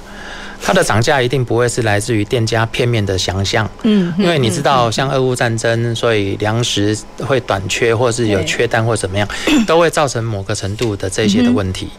[0.61, 9.27] 它的涨价一定不会是来自于店家片面的想象，嗯，因为你知道，像俄乌战争，所以粮食会短缺，或是有缺单或怎么样，
[9.67, 11.89] 都会造成某个程度的这些的问题。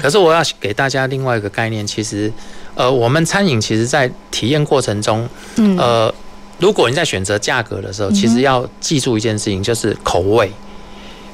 [0.00, 2.32] 可是我要给大家另外一个概念，其实，
[2.74, 5.28] 呃，我们餐饮其实在体验过程中，
[5.78, 6.12] 呃，
[6.58, 10.50] 如果你在选择价格的时候，其实要记住一件事情，就是口味，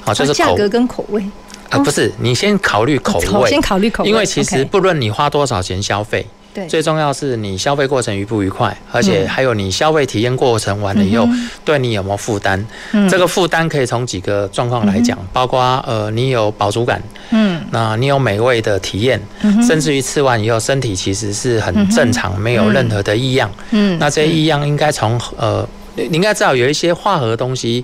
[0.02, 1.24] 好，就是价格跟口味。
[1.72, 11.26] 啊，不是，你先考虑口味，先考虑口味，因为其实不论你花多少钱消费，对，最重要是你消费过程愉不愉快，而且还有你消费体验过程完了以后，
[11.64, 12.62] 对你有没有负担？
[12.92, 19.20] 嗯，这个负担可以从几个状况来讲，包括呃，你有饱足感，嗯，那你有美味的体验，
[19.66, 27.82] 甚至于吃完以后身体其实是很正常，没有任何的异样，嗯，那这些异样应该从呃，你应该知道有一些化合东西。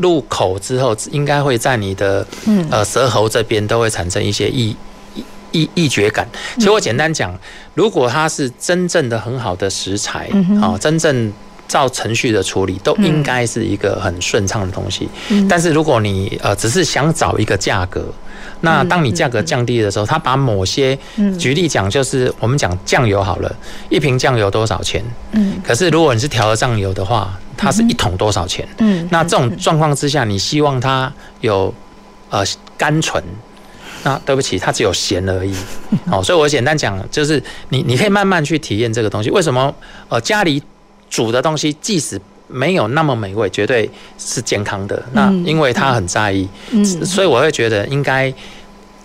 [0.00, 2.26] 入口之后，应该会在你的
[2.70, 4.74] 呃舌头这边都会产生一些异
[5.52, 6.26] 异异觉感。
[6.56, 7.36] 其实我简单讲，
[7.74, 10.28] 如果它是真正的很好的食材，
[10.62, 11.32] 啊，真正
[11.68, 15.08] 照程序的处理，都应该是一个很顺畅的东西。
[15.48, 18.04] 但是如果你呃只是想找一个价格，
[18.62, 20.98] 那当你价格降低的时候，它把某些
[21.38, 23.56] 举例讲，就是我们讲酱油好了，
[23.88, 25.04] 一瓶酱油多少钱？
[25.32, 27.38] 嗯，可是如果你是调了酱油的话。
[27.60, 28.66] 它是一桶多少钱？
[28.78, 31.72] 嗯，那这种状况之下，你希望它有
[32.30, 32.42] 呃
[32.78, 33.22] 甘醇，
[34.02, 35.54] 那对不起，它只有咸而已。
[36.10, 39.30] 哦，所以我简单讲，就是你你可以慢慢去体验这个东西。
[39.30, 39.74] 为什么？
[40.08, 40.62] 呃，家里
[41.10, 42.18] 煮的东西即使
[42.48, 45.02] 没有那么美味，绝对是健康的。
[45.12, 46.48] 那因为他很在意，
[47.04, 48.32] 所以我会觉得应该。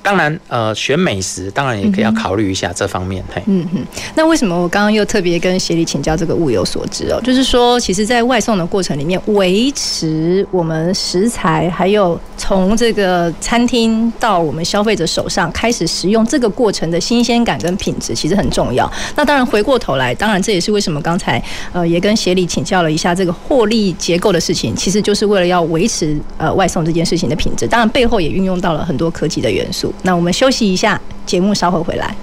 [0.06, 3.26] 当然，呃，选美食当然也可以要考虑一下这方面。
[3.34, 7.20] 嘿，嗯哼，那为什么我刚刚又特别跟协理请教这个物有所值哦？
[7.24, 18.88] 就是说，其实，在外送的过程里面，维持我们食材，还有从这个餐厅到我们消费者手上开始食用这个过程的新鲜感跟品质，其实很重要。
[19.16, 27.66] 那当然，回过头来，当然这也是为什么刚才呃也跟协理请教了一下这个获利结构的事情，其实就是为了要维持呃外送这件事情的品质。
[27.66, 29.92] 当然，背后也运用到了很多科技的元素。
[30.02, 32.16] 那我们休息一下，节目稍后回来。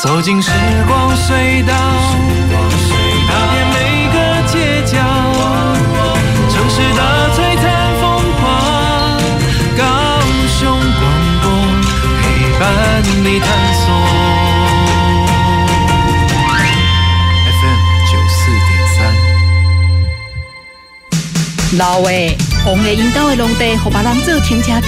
[0.00, 0.50] 走进时
[0.86, 1.74] 光隧道，
[3.28, 3.76] 踏遍每
[4.12, 4.96] 个街角，
[6.48, 7.00] 城市的
[7.34, 7.66] 璀璨
[8.00, 8.46] 风光，
[9.76, 9.82] 高
[10.58, 11.02] 雄广
[11.42, 11.46] 播
[12.22, 12.22] 陪
[12.60, 12.62] 伴
[13.24, 13.84] 你探索。
[17.60, 18.70] FM 九四点
[21.72, 22.36] 三，老魏。
[22.64, 24.82] 红的引导的农地，互别人做停车场，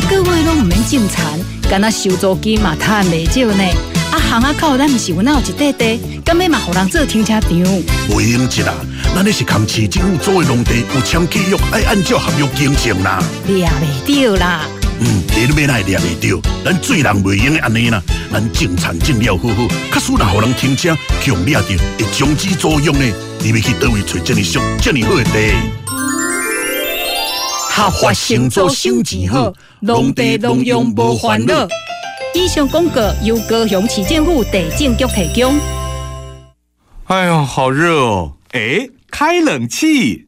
[0.00, 3.64] 逐个月拢唔免种田，干那收租金嘛赚袂少呢。
[4.10, 7.50] 啊，巷仔口咱毋是有哪有一块地，干咩嘛，互人做停车场？
[7.50, 8.74] 袂用一啦，
[9.14, 13.22] 咱那是扛市政府租的农地，有签契约，爱按照合约经营啦。
[13.46, 13.68] 掠
[14.06, 14.62] 袂着啦。
[15.00, 16.40] 嗯，你要哪会掠袂着？
[16.64, 23.04] 咱做人袂用安尼啦，咱种田种了好好，假使若互人停车，强掠着会终止租用呢。
[23.40, 25.54] 你要去倒位找这么俗、这么好的地？
[27.78, 31.54] 合法生做收钱好，农地农用无烦恼。
[32.34, 35.54] 以上广告由高雄市政府地政局提供。
[37.04, 38.32] 哎呀，好热哦！
[38.50, 40.24] 哎，开冷气。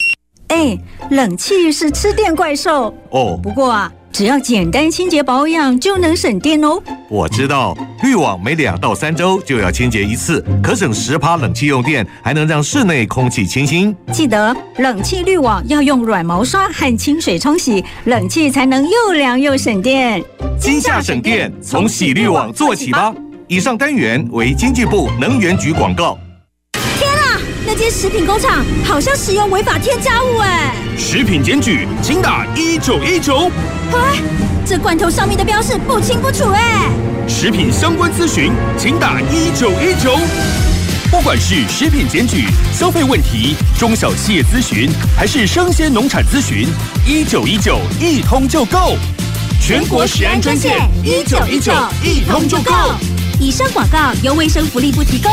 [0.46, 0.78] 哎，
[1.10, 3.36] 冷气是吃电怪兽哦。
[3.42, 6.82] 不过啊，只要简单清洁保养就能省电哦。
[7.08, 13.94] 我知道，滤网每两到三周就要清洁一次，可省十趴冷气用电，还能让室内空气清新。
[14.12, 20.22] 记得冷气滤网要用软毛刷和清水冲洗，冷气才能又凉又省电。
[20.58, 23.14] 今夏省电，从洗滤网做起吧。
[23.46, 26.18] 以上单元为经济部能源局广告。
[26.98, 30.74] 天啊那间食品工厂好像使用违法添加物哎！
[31.00, 33.50] 食品检举，请打一九一九。
[33.90, 34.22] 哎，
[34.66, 36.90] 这罐头上面的标示不清不楚哎！
[37.26, 40.14] 食品相关咨询，请打一九一九。
[41.10, 42.44] 不管是食品检举、
[42.78, 46.68] 消费问题、中小企业咨询，还是生鲜农产咨询，
[47.06, 48.96] 一九一九一通就够。
[49.58, 51.72] 全国食安专线一九一九
[52.04, 52.72] 一通就够。
[53.40, 55.32] 以上广告由卫生福利部提供。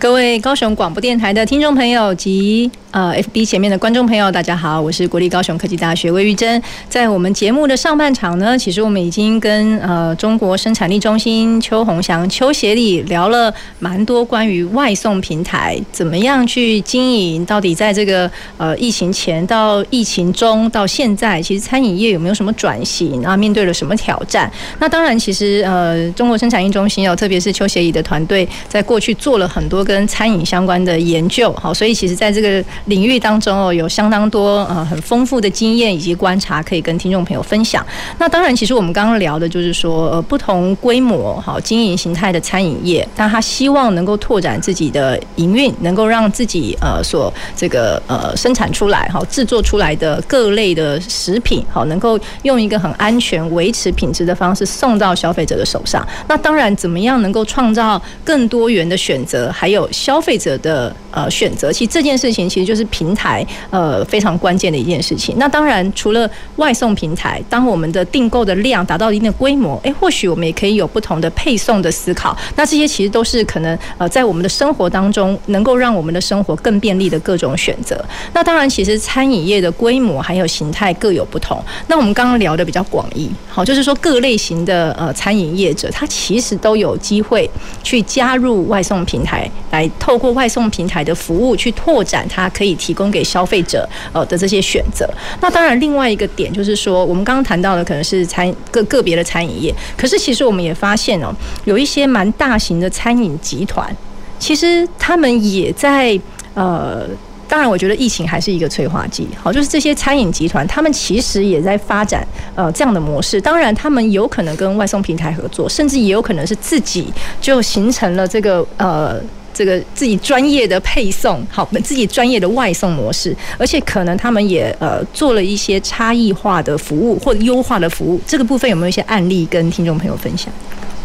[0.00, 6.60] 各位高雄广播电台的听众朋友及呃，FB 前面的观众朋友，大家好，我是国立高雄科技大学魏玉珍。
[6.88, 23.36] 在我们节目的上半场呢，其实我们已经跟呃中国生产力中心邱鸿祥邱协理聊了蛮多关于外送平台怎么样去经营，到底在这个呃疫情前到疫情中到现在，其实餐饮业有没有什么转型啊？
[23.36, 24.50] 面对了什么挑战？
[24.80, 37.84] 那当然，其实呃中国生产力中心哦，特别是邱协理的团队，在过去做了很多跟餐饮相关的研究，好，所以其实在这个领域当中哦，有相当多呃很丰富的经验以及观察，可以跟听众朋友分享。
[38.16, 56.06] 那当然，其实我们刚刚聊的就是说，呃，不同规模好经营形态的餐饮业，但他希望能够拓展自己的营运，能够让自己呃所这个呃生产出来好制作出来的各类的食品好，能够用一个很安全、维持品质的方式送到消费者的手上。
[56.28, 61.70] 那当然，怎么样能够创造更多元的选择，还有消费者的呃选择？
[61.70, 62.70] 其实这件事情其实。
[62.70, 65.34] 就是平台呃非常关键的一件事情。
[65.38, 72.36] 那当然，除了外送平台，当我们的订购的量达到一定的规模，诶，或许我们也可以有不同的配送的思考。
[72.54, 78.00] 那这些其实都是可能呃在我们的生活当中，能够让我们的生活更便利的各种选择。
[78.32, 81.60] 那当然，其实餐饮业的规模还有形态各有不同。
[81.88, 87.50] 那我们刚刚聊的比较广义，好，就是说各类型的呃餐饮业者，他其实都有机会
[87.82, 92.50] 去加入外送平台，来透过外送平台的服务去拓展它。
[92.50, 95.08] 可以提供给消费者呃的这些选择。
[95.40, 101.32] 那当然，另外一个点就是说，我们刚刚谈到的可能是餐个个别的餐饮业，可是其实我们也发现哦，
[101.64, 103.96] 有一些蛮大型的餐饮集团，
[104.38, 106.20] 其实他们也在
[106.52, 107.06] 呃，
[107.48, 109.26] 当然，我觉得疫情还是一个催化剂。
[109.40, 113.40] 好，就是这些餐饮集团，他们其实也在发展呃这样的模式。
[113.40, 117.06] 当然，他们有可能跟外送平台合作，甚至也有可能是自己
[117.40, 119.18] 就形成了这个呃。
[119.60, 130.50] 这个自己专业的配送，好，自己专业的外送模式，而且可能他们也呃做了一些差异化的服务或者优化的服务，这个部分有没有一些案例跟听众朋友分享？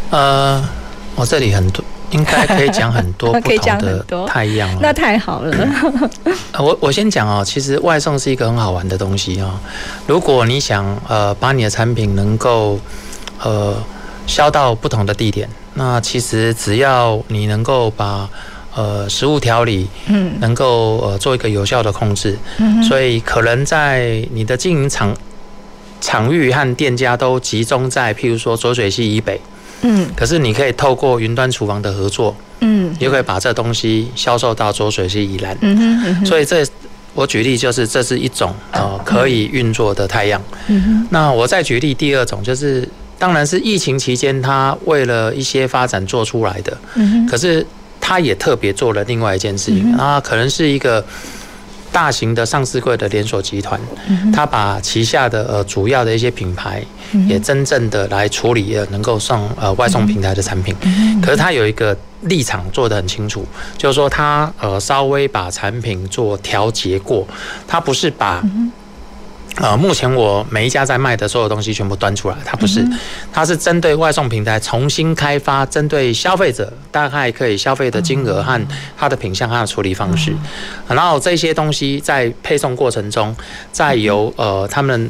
[0.09, 0.65] 呃，
[1.15, 5.53] 我这里很多应该可以讲很多 不同的太一样了，那太好了。
[6.57, 9.59] 我我先讲哦，其实外送是一个很好玩的东西哦。
[10.07, 12.79] 如果你想呃把你的产品能够
[13.43, 13.75] 呃
[14.25, 15.49] 销到不同的地点。
[15.77, 18.29] 那其实只要你能够把
[18.73, 25.13] 呃食物调理，嗯，能够呃做一个有效的控制，嗯，所以可能在你的经营场
[25.99, 29.39] 场域和店家都集中在譬如说浊水溪以北，
[29.81, 36.65] 嗯，可是你可以透过云端厨房的合作，嗯，也可以把这东西销售到浊水溪以南，嗯，所以这
[37.13, 42.87] 我举例就是这是一种呃可以运作的太阳，嗯，那我再举例第二种就是。
[43.17, 46.77] 当然是疫情期间，他为了一些发展做出来的。
[46.95, 47.65] 嗯，可是
[48.01, 51.03] 他也特别做了另外一件事情啊，可能是一个
[51.91, 53.79] 大型的上市柜的连锁集团，
[54.33, 56.83] 他把旗下的呃主要的一些品牌
[57.27, 60.75] 也真正的来处理了，能够上呃外送平台的产品。
[61.23, 63.45] 可是他有一个立场做得很清楚，
[63.77, 67.25] 就是说他呃稍微把产品做调节过，
[67.65, 68.43] 他不是把。
[69.57, 72.85] 呃，目前我每一家在卖的所有东西全部端出来，它不是，
[73.31, 78.61] 它是针对外送平台重新开发，针对消费者大概可以消费的金额和
[78.97, 80.33] 它的品相、它的处理方式，
[80.87, 83.35] 然后这些东西在配送过程中，
[83.71, 85.09] 再由呃他们。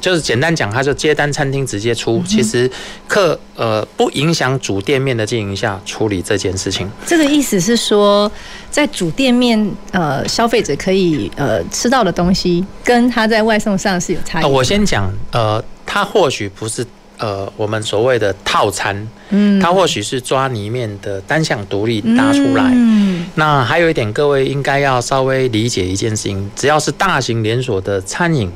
[0.00, 2.70] 就是简单讲，他就接单餐厅直接出，其实
[3.08, 6.88] 客呃不影响主店面的经营下处理这件事情。
[7.06, 8.30] 这个意思是说，
[8.70, 14.44] 在主店面呃消费者可以呃吃到的东西，跟他在外送上是有差异。
[14.44, 16.86] 我先讲呃，他或许不是
[17.18, 22.70] 呃我们所谓的套餐，嗯，他或许是抓里面的单项独立拿出来。
[22.72, 28.52] 嗯，那还有一点，各位应该要稍微理解一件事情，只要是大型连锁的餐饮。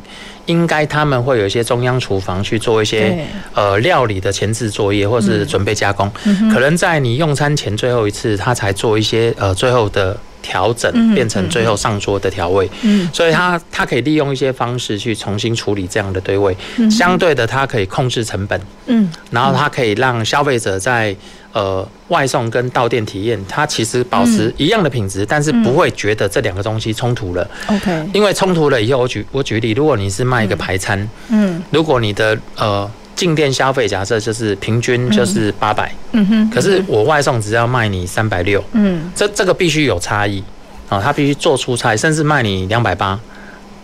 [0.50, 3.24] 应该他们会有一些中央厨房去做一些
[3.54, 6.10] 呃料理的前置作业，或是准备加工。
[6.52, 12.68] 可能在你用餐前最后一次，他才做一些呃最后的调整，变成最后上桌的调味。
[12.82, 16.56] 嗯所以他他可以利用一些方式去重新处理这样的堆位。
[16.90, 18.60] 相对的，它可以控制成本。
[18.86, 21.14] 嗯，然后它可以让消费者在。
[21.52, 27.50] 呃，外送跟到店体验，它其实保持一样的品质，嗯、但是不会觉得这两个东西冲突了。
[27.66, 32.88] OK，因为冲突了以后，我举我举例，如果你是卖一个排餐，嗯，如果你的呃
[33.20, 40.42] 进店消费假设就是平均就是八百，嗯哼，可是我外送只要卖你三百六，嗯，这这个必须有差异
[40.88, 43.20] 啊，他必须做出差，甚至卖你两百八。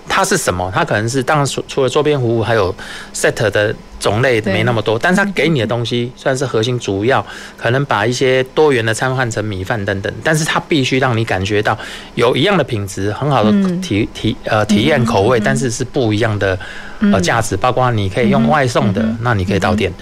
[0.09, 0.70] 它是什么？
[0.74, 2.74] 它可能是当然除除了周边服务，还有
[3.14, 7.24] set 的种类没那么多，但是它给你的东西算是核心，主要
[7.57, 11.76] 可能把一些多元的餐换成米饭等等，但是它必须让你感觉到
[12.14, 13.50] 有一样的品质，很好的
[13.82, 16.59] 体体呃体验口味，但是是不一样的
[17.00, 19.92] 呃价值，包括你可以用外送的，那你可以到店，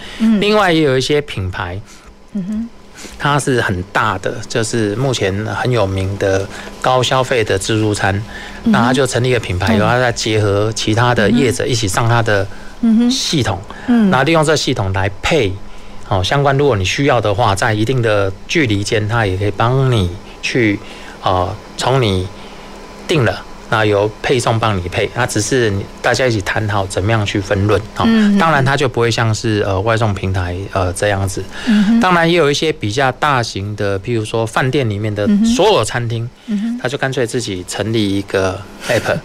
[0.40, 1.80] 另外也有一些品牌，
[2.34, 2.68] 嗯哼。
[3.18, 6.46] 它是很大的，就是目前很有名的
[6.80, 8.22] 高消费的自助餐，
[8.64, 12.46] 那它就成立一个品牌，然后再结合其他的业者一起上它的
[13.10, 15.52] 系统，然后利用这系统来配
[16.08, 20.10] 哦相关，如果你需要的话，在一定的距离间，它也可以帮你
[20.42, 20.78] 去
[21.22, 22.28] 呃从你
[23.08, 23.42] 定了。
[23.74, 28.06] 那由配送帮你配，那只是大家一起谈好怎么样去分润啊。
[28.38, 31.42] 当然，它就不会像是呃外送平台呃这样子。
[32.00, 36.30] 当然，也有一些比较大型的，譬如说饭店里面的所有餐厅，
[36.80, 38.56] 他就干脆自己成立一个
[38.88, 39.18] app，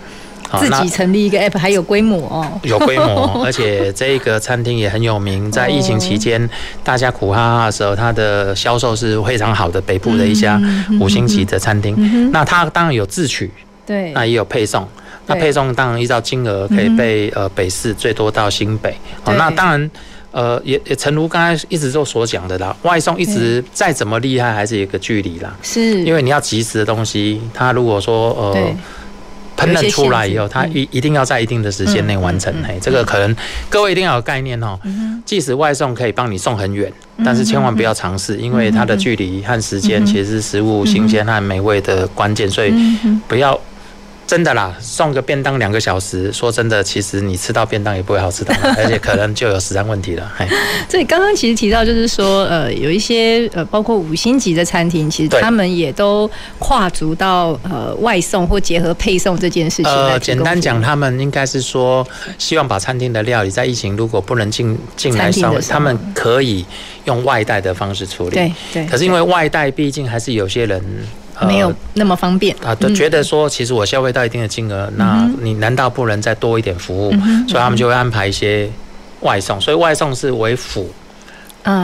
[0.60, 6.50] 自己成立一个 app，还有规模哦，有规模，而且这个餐厅也很有名， 在疫情期间
[6.84, 10.60] 大家苦哈哈的时候，它的销售是非常好的，北部的一家
[11.00, 12.32] 五星级的餐厅。
[12.32, 13.52] 那它当然有自取。
[13.90, 14.88] 对，那也有配送，
[15.26, 18.96] 那配送当然依照金额可以被呃北市最多到新北。
[19.24, 19.92] 哦，那当然
[20.30, 26.04] 呃也也诚如刚才一直都所讲的啦，外送一直再怎么厉害还是有一个距离啦，是。
[26.04, 28.76] 因为你要及时的东西，它如果说呃
[29.58, 32.54] 烹饪出来以后，它一一定要在一定的时间内完成。
[32.64, 33.36] 嘿，这个可能
[33.72, 34.80] 各位一定要有概念哦。
[35.26, 36.94] 即使外送可以帮你送很远，
[37.26, 42.72] 但是千万不要尝试，因为它的距离和时间其实是食物新鲜和美味的关键，所以
[43.28, 43.60] 不要。
[44.30, 50.32] 真的啦，送个便当两个小时，说真的，其实你吃到便当也不会好吃的，而且可能就有食安问题了。
[50.88, 59.92] 所以刚刚其实提到，就是说，呃，有一些呃，包括五星级的餐厅，其实他们也都跨足到呃外送或结合配送这件事情。
[59.92, 62.08] 呃，简单讲，他们应该是说，
[62.38, 66.64] 希望把餐厅的料理在疫情如果不能进进来上，他们可以
[67.06, 68.36] 用外带的方式处理。
[68.36, 68.86] 对对。
[68.86, 70.80] 可是因为外带，毕竟还是有些人。
[71.48, 72.56] 没有那么方便。
[72.64, 77.12] 啊，都觉得说，其实我消费到一定的金额，那你难道不能再多一点服务？
[77.48, 78.70] 所以他们就会安排一些
[79.22, 80.90] 外送，所以外送是为辅，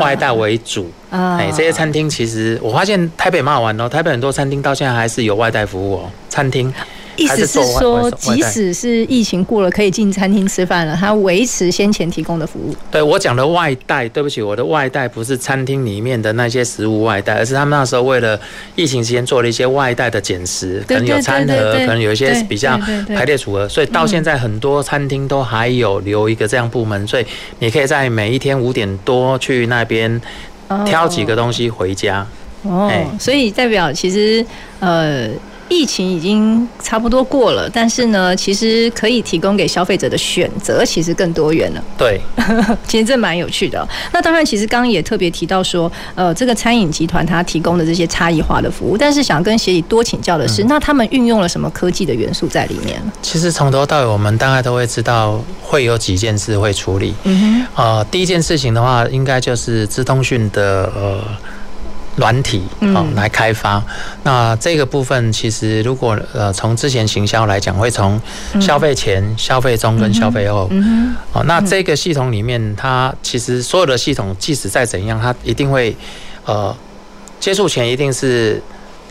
[0.01, 0.91] 外带为主。
[1.09, 6.73] 哎，这些餐厅其实我发现台北蛮好玩哦，台北很多餐厅到现在还是有外带服务哦，餐厅。
[7.17, 12.75] 意思是说，即使是疫情过了，可以进餐厅吃饭了，他维持先前提供的服务。
[12.91, 18.39] 对，我讲的外带，对不起，我的外带不是餐厅里面的那些食物外带，而是他们那时候为了
[18.75, 27.25] 疫情期间做了一些外带的减食，可能有餐盒，可能有一些比较排列组合，所以到现在很多餐厅都还有留一个这样部门，所以
[27.59, 30.21] 你可以在每一天五点多去那边
[30.85, 32.27] 挑几个东西回家。
[32.63, 34.45] 哦，所以代表其实
[34.79, 35.29] 呃。
[35.67, 41.83] 疫情已经差不多过了，但是呢，其实可以提供给消费者的选择其实更多元了。
[41.97, 42.21] 对，
[42.87, 43.87] 其实这蛮有趣的。
[44.13, 53.01] 那当然，其实刚刚也特别提到说，呃，这个餐饮集团它提供的这些差异化的服务，但是想跟协理多请教的是，嗯、那他们运用了什么科技的元素在里面？
[53.23, 57.13] 其实从头到尾，我们大概都会知道会有几件事会处理。
[57.23, 57.83] 嗯哼。
[57.83, 61.19] 呃，第一件事情的话，应该就是资通讯的呃。
[62.15, 62.63] 软体
[62.93, 63.83] 哦来开发。
[64.23, 68.19] 那这个部分其实如果呃从之前行销来讲，会从
[68.59, 70.69] 消费前、消费中跟消费后。
[71.33, 75.95] 哦，那这个系统里面，它其实所有的系统，即使再怎样，它一定会
[76.45, 76.75] 呃
[77.39, 78.61] 接触前一定是。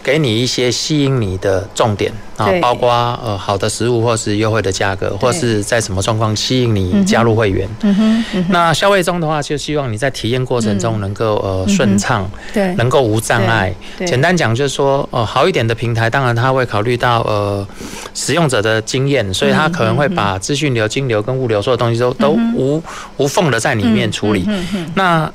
[0.04, 2.90] 给你一些吸引你的重点啊，包括
[3.24, 7.66] 呃好的食物，或是优惠的价格，或是在什么状况吸引你加入会员。
[8.50, 13.74] 那消费中的话，就希望你在体验过程中能够呃顺畅，对，能够无障碍。
[14.06, 17.66] 简单讲就是说，呃好一点的平台，当然他会考虑到呃
[18.12, 22.82] 使用者的经验，所以他可能会把资讯流、金流跟物流所有东西都都无
[23.16, 24.46] 无缝的在里面处理。
[24.94, 25.32] 那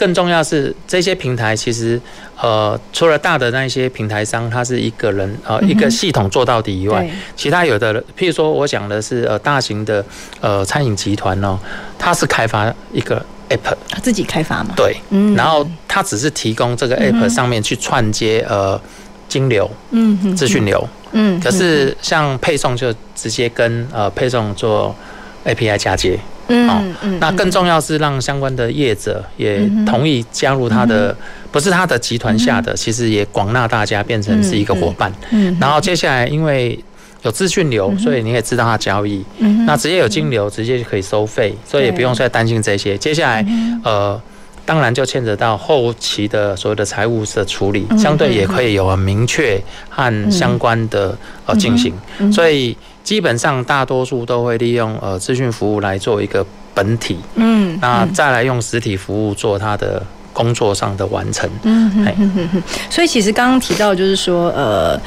[0.00, 2.00] 更重要是这些平台，其实
[2.40, 10.02] 呃，除了大的那些平台商，它是一个人呃一个系统做到底以外，其他有的，譬如说我讲的是呃大型的
[10.40, 11.58] 呃餐饮集团哦，
[11.98, 14.72] 它是开发一个 app，他自己开发嘛？
[14.74, 14.96] 对，
[15.36, 18.80] 然后它只是提供这个 app 上面去串接呃
[19.28, 24.96] 金流，嗯，资讯流，嗯，可是像配送就直接跟呃配送做
[25.44, 26.18] API 嫁接。
[26.50, 31.16] 嗯嗯，那更重要是让相关的业者也同意加入他的，
[31.52, 35.12] 不是他的集团下的，其实也广纳大家变成是一个伙伴。
[35.30, 36.78] 嗯，然后接下来因为
[37.22, 39.24] 有资讯流，所以你也知道他交易。
[39.38, 42.98] 嗯，那直接有金流，直接就可以收费，所以也不用再担心这些。
[42.98, 43.46] 接下来，
[43.84, 44.20] 呃，
[44.64, 51.94] 当然就牵扯到后期的所有的财务的处理，相对也可以有很明确和相关的呃进行。
[52.32, 52.76] 所以。
[53.02, 56.44] 基本上大多数都会利用呃资讯服务来做一个
[56.74, 62.62] 本体，嗯，那再来用实体服务做它的工作上的完成，嗯哼哼哼。
[62.88, 65.00] 所以其实刚刚提到就是说，呃，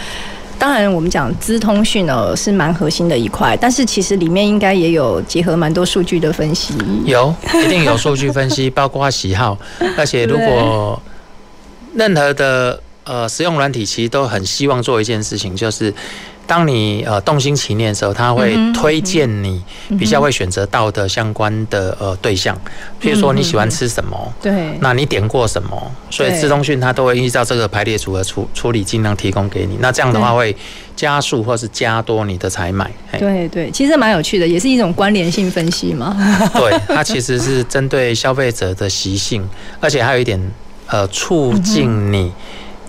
[0.60, 6.74] 当然我们讲资通讯呢是蛮核心的一块，但是其实里面应该也有结合蛮多数据的分析，
[7.06, 7.34] 有，
[7.64, 9.58] 一定有数据分析， 包括喜好，
[9.98, 11.02] 而且如果
[11.96, 15.94] 任何的呃使用软体，其实都很希望做一件事情，就是。
[16.54, 19.60] 当你呃动心起念的时候，他会推荐你
[19.98, 22.56] 比较会选择到的相关的呃对象，
[23.02, 29.80] 譬如说你喜欢吃什么，对，那你点过什么，所以资通讯它都会依照这个排列组合处处理，尽量提供给你。
[29.80, 30.56] 那这样的话会
[30.96, 32.92] 加速或是加多你的采买。
[33.18, 36.16] 对对，其实蛮有趣的，也是一种关联性分析嘛。
[36.54, 39.44] 对，它其实是针对消费者的习性，
[39.80, 40.40] 而且还有一点
[40.86, 42.32] 呃促进你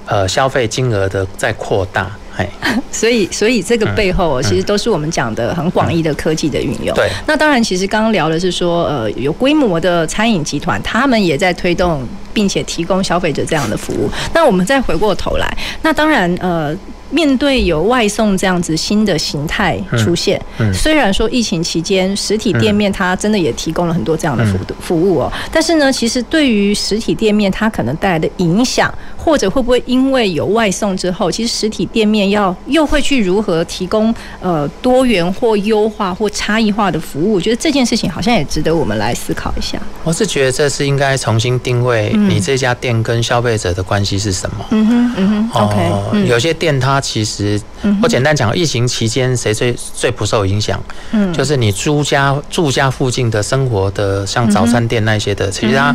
[0.05, 2.15] 呃消费金额的再扩大。
[2.91, 6.95] 所以，所以这个背后其实都是我们讲的很广义的科技的运用。
[6.95, 14.11] 对，那当然，其实刚刚聊的是说，呃，有规模的餐饮集团，他们也在推动，并且提供消费者这样的服务。
[14.33, 16.77] 那我们再回过头来，那当然，呃。
[17.11, 20.41] 面对有外送这样子新的形态出现，
[20.73, 28.93] 虽然说疫情期间实体店面它真的也提供了很多这样的服服务哦，但是呢，其实对于实体店面它可能带来的影响，
[29.25, 37.35] 或者会不会因为有外送之后，其实实体店面要又会去如何提供呃多元或优化或差异化的服务？
[37.35, 39.79] 我觉得这件事情好像也值得我们来思考一下。
[40.03, 44.67] 我是觉得这是应该重新定位你这家店跟消费者的关系是什么？
[44.71, 47.01] 嗯哼，嗯哼，OK，有些店它。
[47.01, 47.61] 其实，
[48.03, 50.83] 我简单讲，疫情期间谁最最不受影响？
[51.13, 55.95] 嗯，就是你租家住家附近的生活的，像早餐店那些的，其实它，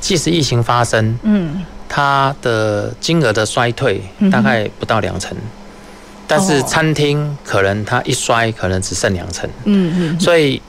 [0.00, 5.36] 即使疫情发生，嗯，它的金额的衰退大概不到两成，
[6.26, 10.60] 但是餐厅可能它一衰，可能只剩两成，嗯嗯，所以，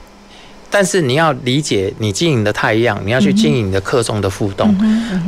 [0.70, 4.74] 但是你要理解，你经营的太一样，你要去经营你的客众的互动，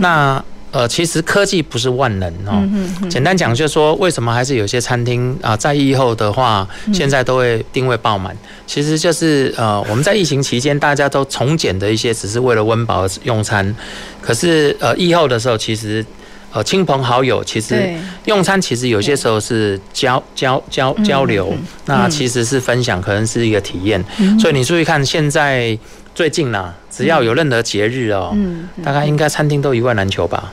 [0.01, 0.43] 那。
[0.73, 2.67] 呃，其实科技不是万能哦。
[3.09, 8.35] 简单讲，就是说，为什么还是有些餐厅啊，在疫后的话，现在都会定位爆满？
[8.67, 13.75] 其实就是呃，我们在疫情期间，大家都从简的一些，只是为了温饱用餐。
[14.23, 16.03] 可是呃，疫后的时候，其实
[16.53, 17.93] 呃，亲朋好友其实
[18.25, 21.55] 用餐，其实有些时候是交交交交流，
[21.85, 24.03] 那其实是分享，可能是一个体验。
[24.41, 25.79] 所以你注意看，现在
[26.15, 28.35] 最近呢，只要有任何节日哦，
[28.83, 30.51] 大概应该餐厅都一万难求吧。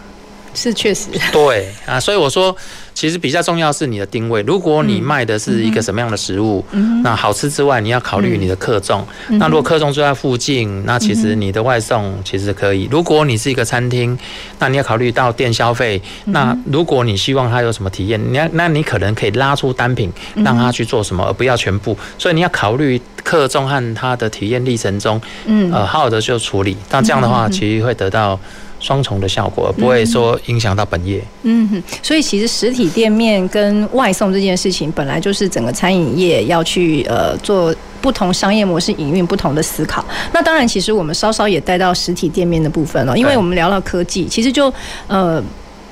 [0.54, 2.56] 是确实， 对啊，所以我说，
[2.94, 4.42] 其实比较重要是你的定位。
[4.42, 6.64] 如果你卖的是一个什么样的食物，
[7.04, 9.06] 那好吃之外，你要考虑你的客众。
[9.30, 12.88] 那如果客重就在附近，那其实你的外送其实可以。
[12.92, 14.18] 如果你是一个餐厅，
[14.60, 16.02] 那你要考虑到店消费。
[16.26, 21.98] 那如果你希望他有什么体验，你要，那你可能可以拉出单品让他去做什么，而不要全部。
[22.18, 26.76] 所以你要考虑客重和他的体验历程中，嗯呃，好好的就处理。
[26.90, 28.40] 那这样的话，其实会得到。
[28.80, 31.24] 双重的效果，不会说影响到本业。
[31.44, 40.04] 嗯哼，所以其实实体店面跟外送这件事情，本来就是整个餐饮业要去呃做不同商业模式营运不同的思考。
[40.32, 44.74] 那当然，其实我们稍稍也带到实体店面的部分了，因为我们聊到科技，其实就
[45.08, 45.44] 呃。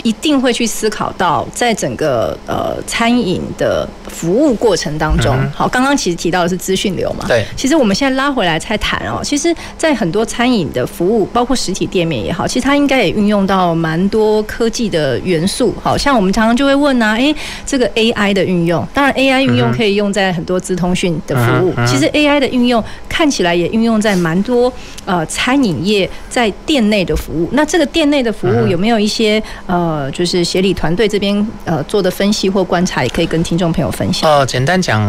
[0.03, 17.35] 一定会去思考到，在整个呃餐饮的服务过程当中，好，刚刚其实提到的是资讯流嘛，对，其实我们现在拉回来再谈哦，其实，在很多餐饮的服务，包括实体店面也好，其实它应该也运用到蛮多科技的元素，好像我们常常就会问啊，诶，
[17.65, 24.71] 这个 AI 的运用，当然 AI 运用可以用在很多资通讯的服务，其实 AI 的运用看起来也运用在蛮多
[25.05, 29.86] 呃餐饮业在店内的服务，那这个店内的服务有没有一些呃？
[29.87, 34.29] 呃，就是协理团队这边呃做的分析或观察，也可以跟听众朋友分享。
[34.29, 35.01] 呃，简单讲，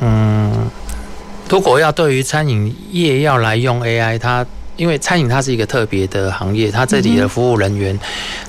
[0.00, 0.70] 嗯，
[1.48, 4.44] 如果要对于餐饮业要来用 AI，它
[4.76, 7.98] 因为餐饮它是一个特别的行业，它这里的服务人员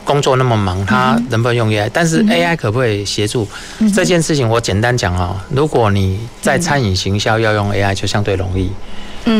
[0.04, 1.90] 工作那么忙，它能不能用 AI？
[1.94, 3.48] 但是 AI 可不可以协助
[3.96, 4.50] 这件事情？
[4.50, 8.70] 我简单讲啊，如果你在餐饮行销要用 AI，就相对容易。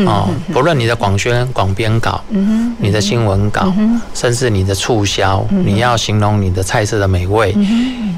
[0.06, 3.72] 哦，不论你的广宣、广编稿，嗯你的新闻稿，
[4.14, 7.54] 甚至你的促销，你要形容你的菜色的美味，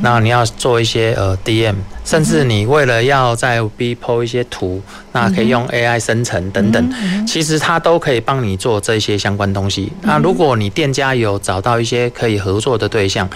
[0.03, 1.75] 那你要做一些呃 DM。
[2.11, 4.83] 甚至你为了要在 B PO 一些图，
[5.13, 9.93] 那可以用 AI 生成等等，其实它都可以帮你做这些相关东西。
[10.03, 13.31] 那如果你店家有找到一些可以合作的对象，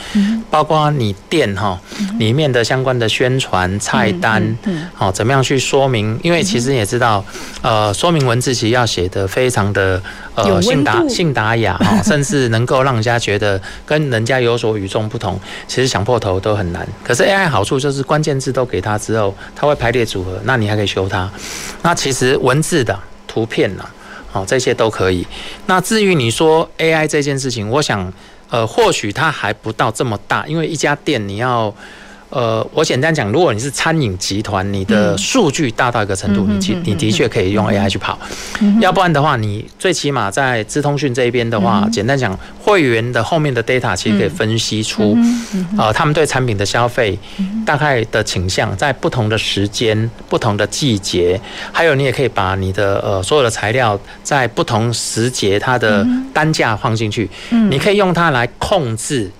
[0.50, 1.80] 包括你店哈
[2.18, 4.42] 里面的相关的宣传菜单，
[4.92, 6.18] 好怎么样去说明？
[6.24, 7.24] 因为其实你也知道，
[7.62, 10.02] 呃，说明文字其实要写的非常的
[10.34, 16.84] 呃信达信达雅哈， 甚至能够让人家觉得跟人家有所与众不同，其实想破头都很难。
[17.04, 18.63] 可是 AI 好处就是关键字都。
[18.64, 21.30] 给他之后，他会排列组合，那你还可以修它。
[21.82, 23.84] 那其实文字的、图片呐，
[24.30, 25.26] 好，这些都可以。
[25.66, 28.12] 那至于你说 AI 这件事情，我想，
[28.50, 31.74] 呃，或许它还不到这么大，因为一家店你要。
[32.34, 38.18] 呃，我简单讲，如果你是餐饮集团，你的数据大到一个程度，你其你的确可以用 AI 去跑。
[38.80, 45.16] 要不然的话，你最起码在资通讯这一边的话，简单讲，会员的后面的 data 其实可以分析出，
[45.78, 47.16] 呃，他们对产品的消费
[47.64, 57.30] 大概的倾向，在不同的时间、不同的季节，还有你也可以把你的呃所有的材料在不同时节它的单价放进去，
[57.70, 59.30] 你可以用它来控制。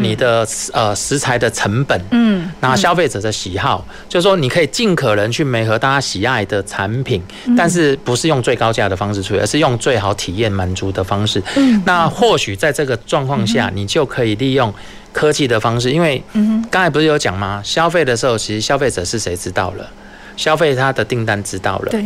[0.00, 7.22] 你的呃食材的成本，嗯，那消费者的喜好，就是说你可以尽可能去媒合大家喜爱的产品，
[7.56, 11.42] 但是不是用最高价的方式处理，而是用最好体验满足的方式。
[11.56, 14.72] 嗯，那或许在这个状况下，你就可以利用
[15.12, 16.22] 科技的方式，因为
[16.70, 17.60] 刚才不是有讲吗？
[17.64, 19.88] 消费的时候，其实消费者是谁知道了？
[20.36, 21.90] 消费他的订单知道了。
[21.90, 22.04] 对。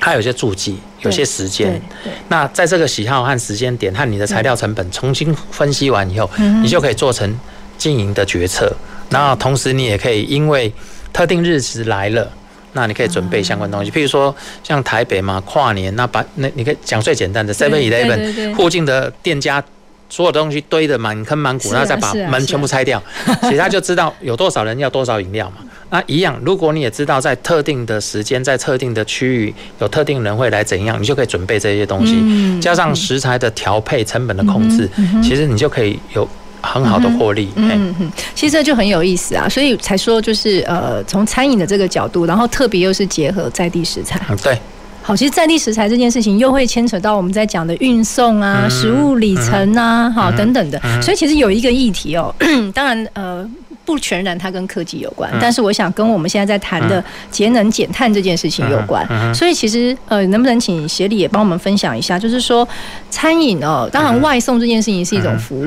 [0.00, 1.80] 它有些注记，有些时间。
[2.28, 6.30] 那在这个喜好和时间点和你的材料成本重新分析完以后，
[6.62, 7.38] 你就可以做成
[7.76, 8.74] 经营的决策。
[9.10, 10.72] 然后同时你也可以因为
[11.12, 12.30] 特定日子来了，
[12.72, 13.90] 那你可以准备相关东西。
[13.90, 19.62] 譬如说像台北嘛，跨年，那把那你可以讲最简单的 Seven Eleven 附近的店家。
[20.10, 23.02] 所有东西堆得满坑满谷，然后再把门全部拆掉，
[23.40, 25.56] 其实他就知道有多少人要多少饮料嘛。
[25.94, 34.90] 那一样，如果你也知道在特定的时间、在特定的区域有特定人会来怎样，你就可以准备这些东西，加上食材的调配、成本的控制，
[35.22, 36.28] 其实你就可以有
[36.60, 37.48] 很好的获利。
[37.54, 44.20] 嗯嗯，其实这就很有意思啊，所以才说就是呃，从餐饮的这个角度，然后特别又是结合在地食材。
[44.28, 44.58] 嗯，对。
[45.00, 52.34] 好，其实在地食材这件事情又会牵扯到我们在讲的运送啊、食物里程啊、好等等的，所以其实有一个议题哦，
[52.74, 53.48] 当然呃。
[53.84, 59.06] 不全然它跟科技有关，但是我想跟我们现在在谈的节能减碳这件事情有关。
[59.34, 62.18] 所以其实呃，能不能请协理也帮我们分享一下？
[62.18, 62.66] 就是说
[63.10, 65.66] 餐饮哦，当然外送这件事情是一种服务，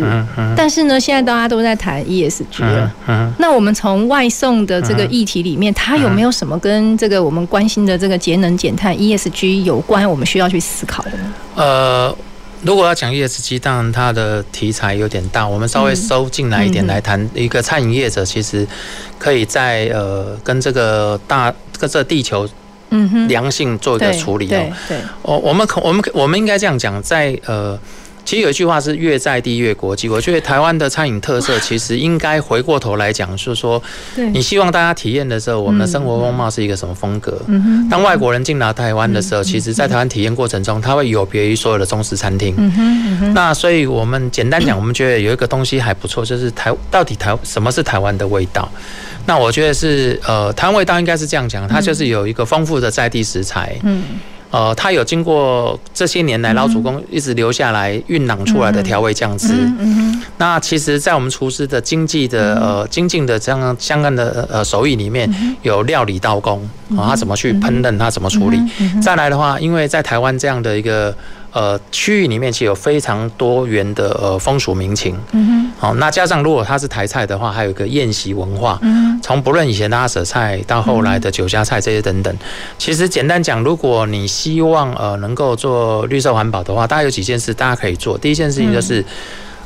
[0.56, 2.92] 但是呢，现在大家都在谈 ESG 了。
[3.38, 10.10] 那我们从外送的这个议题里面，它有没有什么跟这个我们关心的这个节能减碳 ESG 有关？
[10.10, 11.34] 我们需要去思考的呢？
[11.56, 12.18] 呃。
[12.64, 17.30] 如果要讲 ESG，当然它的题材有点大，我们稍微收进来一点来谈。
[17.34, 18.68] 一个餐饮业者其实
[19.20, 22.50] 可以在呃跟这个大跟这个地球
[23.28, 24.62] 良性做一个处理哦。
[24.88, 27.80] 对，我我们可我们我们应该这样讲，在呃。
[28.28, 30.10] 其实有一句话是越在地越国际。
[30.10, 33.82] 我觉得台湾的餐饮特色其实应该回过头来讲，就是说，
[34.34, 37.42] 你希望大家体验的时候，我们的生活风貌是一个什么风格？
[37.90, 42.54] 当外国人进来台湾的时候，其实在台湾体验过程中，它会有别于所有的中式餐厅。
[43.34, 48.70] 那所以我们简单讲，我们觉得有一个东西还不错，就是台到底台什么是台湾的味道？
[49.26, 53.74] 那我觉得是呃，台湾味道应该是这样讲，它就是有一个丰富的在地食材。
[54.50, 59.54] 呃，它有经过这些年来老祖公一直留下来酝酿出来的调味酱汁。
[59.54, 60.22] 嗯嗯。
[60.38, 65.30] 那其实，在我们厨师的经济的呃精进的这样相关的呃手艺里面，
[65.64, 68.60] 有料理刀工啊，他怎么去烹饪，他怎么处理。
[69.02, 71.14] 再来的话，因为在台湾这样的一个。
[71.58, 82.32] 呃，区域里面其实有非常多元的呃风俗民情，嗯哼，好，那加上如果它是台菜的话，还有一个宴席文化，嗯，从不论以前的阿舍菜到后来的酒家菜这些等等，
[82.78, 88.16] 其实简单讲，如果你希望呃能够做绿色环保的话，大概有几件事大家可以做。
[88.16, 89.04] 第一件事情就是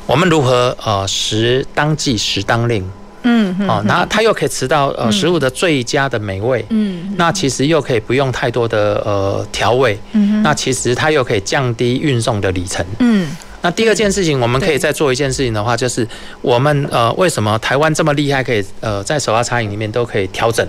[0.06, 2.90] 我们如何呃食当季食当令。
[3.24, 13.28] 嗯，哦，那它又可以吃到呃食物的最佳的美味，嗯，那其实又可以不用太多的呃调味，嗯，那其实它又可以降低运送的里程，嗯，
[13.60, 16.06] 那第二件事情，我们可以再做一件事情的话，就是
[16.40, 20.66] 我们呃为什么台湾这么厉害，可以呃在手摇茶饮里面都可以调整，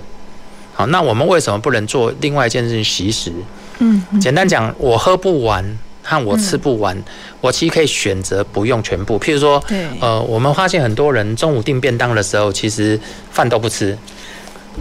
[0.74, 3.32] 好，那我们为什么不能做另外一件事情惜食？
[3.80, 5.66] 嗯，简单讲，我喝不完。
[6.04, 7.04] 和我吃不完，嗯、
[7.41, 9.18] 我其实可以选择不用全部。
[9.20, 9.64] 譬如说，
[9.99, 12.99] 呃，我们发现很多人中午订便当的时候，其实
[13.32, 13.97] 饭都不吃。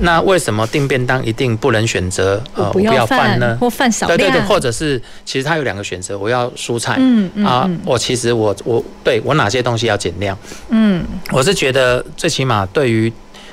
[0.01, 3.57] 那为什么订便当一定不能选择呃我不要饭呢？
[3.61, 4.17] 或饭少量？
[4.17, 6.97] 对对对，或者是其实它有两个选择，我要蔬菜。
[6.99, 10.37] 嗯嗯啊，我其实我我对我哪些东西要减量？
[10.71, 13.13] 嗯，我是觉得最起码对于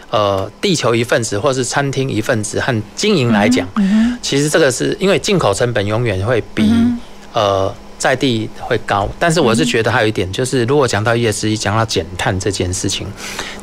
[0.09, 6.63] 呃地球一份子，或是餐厅一份子和经营来讲，嗯、其实这个是因为进口成本永远会比。
[6.71, 6.97] 嗯
[7.33, 13.05] 呃，在地会高，但是我是觉得还有一点，就是如果讲到 ESG，讲到减碳这件事情，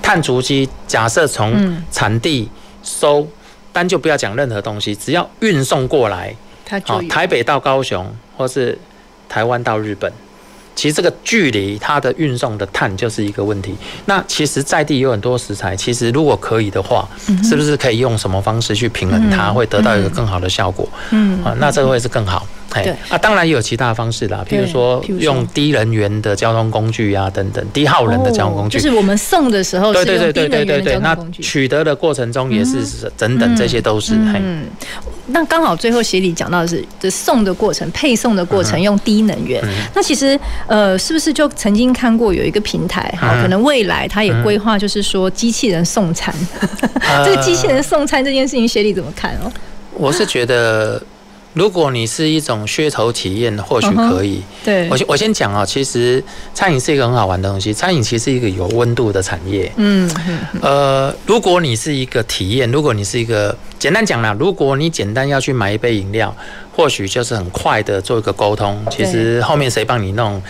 [0.02, 2.48] 碳足迹假设从产地
[2.82, 3.26] 收，
[3.72, 6.34] 单就不要讲任何东西，只要运送过来，
[6.84, 8.06] 好，台北到高雄，
[8.36, 8.78] 或是
[9.28, 10.12] 台湾到日本，
[10.74, 13.74] 其实这个距离它的运送的碳就是一个问题。
[14.04, 17.08] 那其实在地有很多食材，其实如果可以的话，
[17.42, 20.88] 是不是可以用什么方式去平衡它，会得到一个更好的效果？
[21.10, 22.46] 嗯，啊，那这个会是更好。
[22.72, 28.78] 对啊，当然也有其他的方式啦，譬如说用低能源的交通工具啊，等等，低耗能的交通工具。
[28.78, 32.78] 就是我们送的时候，对对对对对对对，那取得的过程中也是
[33.16, 34.14] 等等，这些都是。
[34.14, 34.66] 嗯，
[35.28, 39.62] 那刚好最后协理讲到的是，这送的过程、配送的过程用低能源。
[39.94, 46.34] 那其实呃，是不是就曾经看过有一个平台，好，可能未来它也规划，就是说机器人送餐。
[47.24, 49.50] 这个机器人送餐这件事情，协理怎么看哦？
[49.94, 51.02] 我是觉得。
[51.56, 54.42] 如果你是一种噱头体验，或许可以。
[54.62, 57.72] 对，我先我先讲啊，其实餐饮是一个很好玩的东西。
[57.72, 59.72] 餐饮其实是一个有温度的产业。
[59.76, 60.06] 嗯，
[60.60, 66.36] 呃，如果你是一个体验，如果你是一个简单讲啦，如果你简单要去买一杯饮料，
[66.76, 68.78] 或许就是很快的做一个沟通。
[68.90, 70.42] 其实后面谁帮你弄，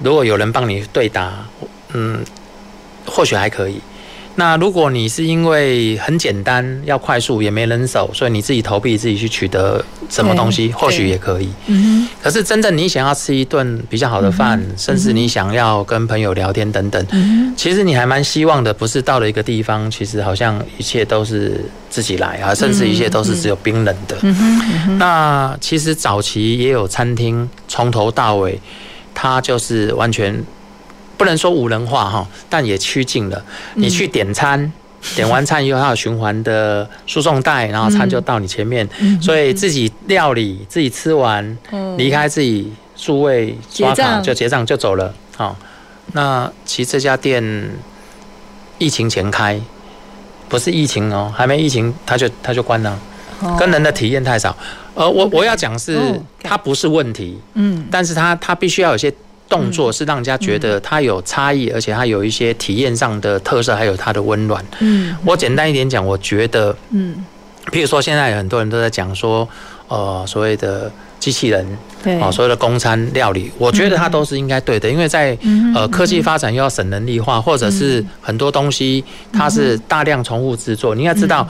[0.00, 1.32] 如果有人帮你对答，
[1.94, 2.22] 嗯，
[3.06, 3.80] 或许还可以。
[4.36, 11.50] 那如果你是因为很简单要快速也没人手，所以你自己投币自己去取得什么东西，或许也可以。
[11.66, 12.08] 嗯。
[12.22, 21.60] 可是真正你想要吃一顿比较好的饭，甚至你想要跟朋友聊天等等，其实你还蛮希望的，不是到了一个地方，其实好像一切都是
[21.90, 24.16] 自己来啊，甚至一切都是只有冰冷的。
[24.98, 28.58] 那其实早期也有餐厅，从头到尾，
[29.12, 30.42] 它就是完全。
[31.22, 33.40] 不能说无人化哈，但也趋近了。
[33.74, 34.72] 你去点餐，
[35.14, 38.88] 点完餐以后，它有循环的输送带，然后餐就到你前面。
[39.20, 41.56] 所以自己料理，自己吃完，
[41.96, 45.14] 离开自己数位刷卡就结账就走了。
[45.36, 45.56] 好，
[46.12, 47.70] 那其实这家店
[48.78, 49.60] 疫情前开，
[50.48, 52.98] 不是疫情哦，还没疫情，它就它就关了，
[53.56, 54.56] 跟人的体验太少。
[54.94, 59.14] 呃，我我要讲是它不是问题，嗯，但是它它必须要有些。
[59.52, 64.64] 动作是让人家觉得它有差异，而且它有一些体验上的特色，还有它的温暖。
[64.80, 67.24] 嗯，我简单一点讲，我觉得，嗯，
[67.70, 69.46] 譬如说现在很多人都在讲说，
[69.88, 70.90] 呃，所谓的。
[71.22, 71.64] 机器人，
[72.02, 75.38] 对，啊，所有的公餐料理，我觉得它都是应该对的，因为在
[75.72, 80.96] 呃科技发展又要省人力化，或者是很多东西它是大量重复制作。
[80.96, 81.48] 你要知道，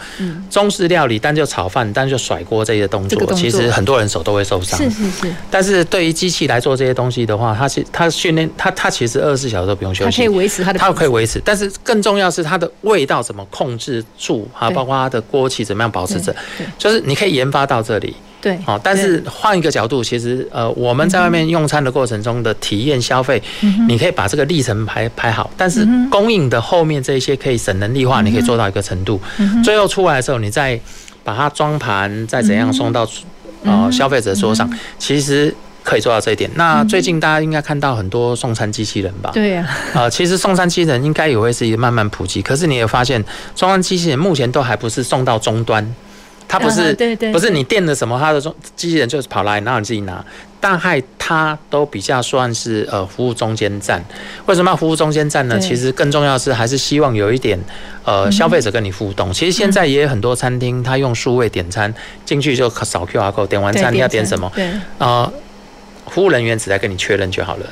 [0.50, 4.78] 中式料理单就炒饭，单就甩锅这些动作，其实很多人手都会受伤。
[4.78, 5.34] 是是是。
[5.50, 11.40] 但是对于机器来做这些东西的话，它是它训练它它其实二十四小时都不用休息，它可以维持它的，它可以维持。
[11.42, 16.36] 但是更重要是它的味道怎么控制住，还有包括它的锅气怎么样保持着，
[16.76, 18.14] 就是你可以研发到这里。
[18.42, 23.40] 对，好，但是换一个角度，其实呃，我们在外面用餐的过程中的体验消费，
[23.88, 29.20] 你可以把这个历程排排好，但是供应的后面这些可以省人力化，你可以做到一个程度，
[29.62, 30.78] 最后出来的时候，你再
[31.22, 33.08] 把它装盘，再怎样送到
[33.62, 34.68] 呃消费者桌上，
[34.98, 36.50] 其实可以做到这一点。
[36.56, 39.30] 那最近大家应该看到很多送餐机器人吧？
[39.32, 43.24] 对呀，呃，其实送餐机器人应该也会是一个慢慢普及，可是你也发现，
[43.54, 45.94] 送餐机器人目前都还不是送到终端。
[46.52, 50.22] 它不是、啊、对对，不是你垫的什么，它的中机器人就是跑来，然后你自己拿。
[50.60, 54.04] 大概它都比较算是呃服务中间站。
[54.44, 55.58] 为什么要服务中间站呢？
[55.58, 57.58] 其实更重要的是还是希望有一点
[58.04, 59.32] 呃消费者跟你互动。
[59.32, 61.92] 其实现在也有很多餐厅，它用数位点餐
[62.26, 64.52] 进去就扫 QR code，点完餐你要点什么？
[64.54, 65.32] 对，呃，
[66.08, 67.66] 服务人员只在跟你确认就好了，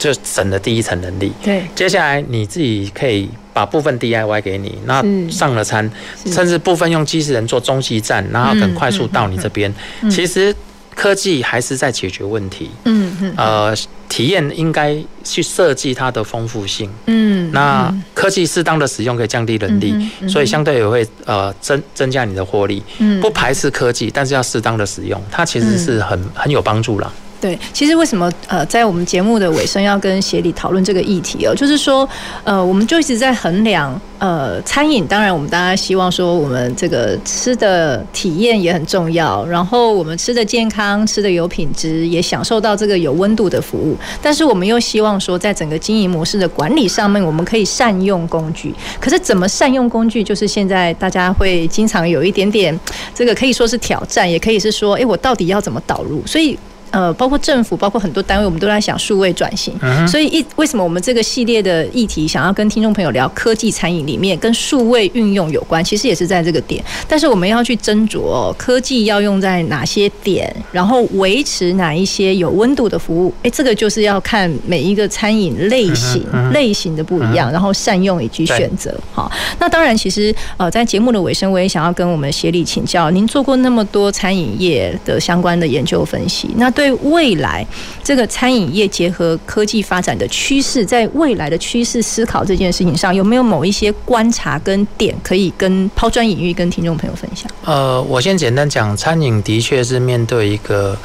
[0.00, 1.32] 就省了第一层能力。
[1.40, 5.88] 对，接下来你自己可以把部分 DIY 给你，那上了餐，
[6.26, 9.72] 甚至部分用机器人做中继站，然后很快速到你这边。
[10.10, 10.52] 其实。
[10.92, 13.74] 科技还是在解决问题，嗯嗯，呃，
[14.08, 14.94] 体验应该
[15.24, 19.94] 去设计它的丰富性，嗯，那科技适当的使用可以降低人力，
[20.28, 27.10] 所以相对也会呃增增加你的获利，嗯，不排斥科技，但是要适当的使用，它其实是很很有帮助啦。
[27.40, 32.06] 对，其实为什么呃，在我们节目的尾声要跟协理讨论这个议题哦，就是说
[32.44, 48.74] 呃，我们就一直在衡量呃，餐饮，当然我们大家希望说我们这个吃的体验也很重要，然后我们吃的健康，吃的有品质，也享受到这个有温度的服务，但是我们又希望说，在整个经营模式的管理上面，我们可以善用工具。
[49.00, 52.78] 可是怎么善用工具，就是现在大家会经常有一点点
[53.14, 56.22] 这个可以说是挑战，也可以是说，哎，我到底要怎么导入？
[56.26, 56.58] 所以。
[56.90, 59.72] 呃，包括政府，包括很多单位，我们都在想数位转型。
[59.80, 60.06] Uh.
[60.08, 66.84] 所以一为什么我们这个系列的议题想要跟听众朋友聊科技餐饮里面跟数位运用有关，其实也是在这个点。
[67.06, 73.32] 但是我们要去斟酌哦，科技要用在哪些点，然后维持哪一些有温度的服务。
[73.44, 76.50] 哎，这个就是要看每一个餐饮类型、uh.
[76.50, 78.92] 类型的不一样，然后善用以及选择。
[79.12, 79.30] 好，
[79.60, 86.68] 那当然，其实呃，在节目的尾声，我也想要跟我们协理请教，您做过那么多餐饮业的相关的研究分析，那。
[86.80, 87.66] 对未来
[88.02, 97.50] 这个餐饮业结合科技发展的趋势，在未来的趋势思考这件事情上，有没有某一些观察跟点可以跟抛砖引玉，跟听众朋友分享？
[97.66, 100.96] 呃，我先简单讲，餐饮的确是面对一个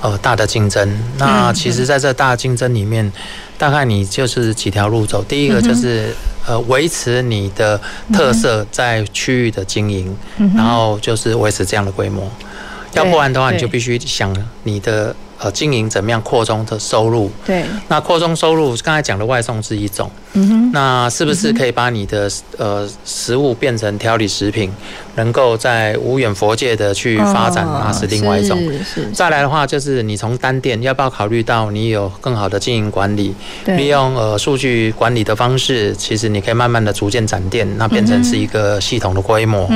[0.00, 0.88] 呃大的竞争。
[1.18, 3.12] 那其实，在这大竞争里面，
[3.58, 5.24] 大概你就是几条路走。
[5.24, 6.14] 第一个就是
[6.46, 7.80] 呃维持你的
[8.12, 10.16] 特色在区域的经营，
[10.54, 12.30] 然后就是维持这样的规模。
[12.94, 15.14] 要不然的话，你就必须想你的。
[15.36, 17.30] 呃，经营怎么样扩充的收入？
[17.44, 20.08] 对，那扩充收入，刚才讲的外送是一种。
[20.72, 24.70] 那是不是可以把你的呃食物变成调理食品，
[25.14, 27.64] 能够在无远佛界的去发展？
[27.66, 28.58] 那是另外一种。
[29.12, 33.34] 再来的话，就是你从单店要不要考虑到你有更好的经营管理？
[33.66, 39.68] 利用呃数据管理的方式，其实你可以慢慢的逐渐展店，那变成是一个系统的规模。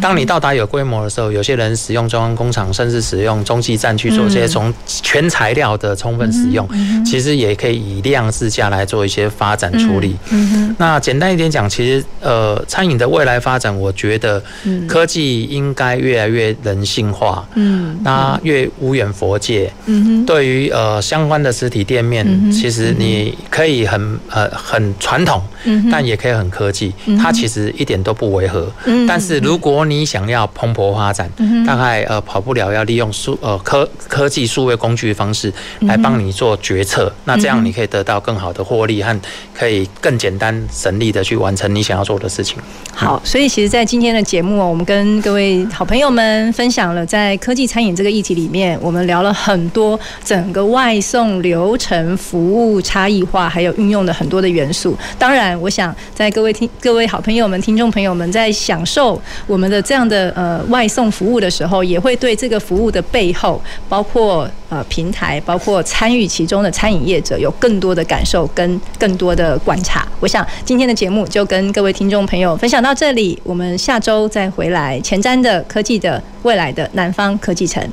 [0.00, 6.66] 当你到达有规模的时候，有些人使用中央工厂，甚至使用中继站去做这些从全材料的充分使用，
[7.04, 10.16] 其实也可以以量制价来做一些发展处理。
[10.30, 14.42] 嗯哼，那简单一点讲，其实呃，餐饮的未来发展，我觉得
[14.86, 31.28] 科技应该越来越人性化，嗯，那越无远佛界，嗯哼，对于呃相关的实体店面，其实你可以很呃很传统，嗯，但也可以很科技，它其实一点都不违和，嗯，但是如果你想要蓬勃发展，
[31.66, 39.18] 大概呃跑不了，要利用数呃科科技数位工具的方式来帮你做决策，那这样你可以得到更好的获利和
[39.54, 39.87] 可以。
[40.00, 42.58] 更简单省力的去完成你想要做的事情。
[42.92, 54.96] 好，所以其实，在今天的节目哦，我们跟各位好朋友们分享了在科技餐饮这个议题里面，我们聊了很多整个外送流程服务差异化，还有运用的很多的元素。
[55.18, 70.06] 当然，我想在各位听各位好朋友们、听众朋友们在享受我们的这样的呃外送服务的时候，也会对这个服务的背后，包括呃平台，包括参与其中的餐饮业者，有更多的感受跟更多的管观察。
[70.18, 77.88] 我想今天的节目就跟各位听众朋友分享到这里，我们下周再回来前瞻的科技的未来的南方科技城。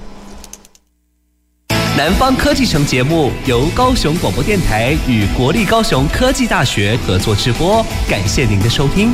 [1.96, 9.12] 南方科技城节目由高雄广播电台与国立高雄科技大学合作直播，感谢您的收听。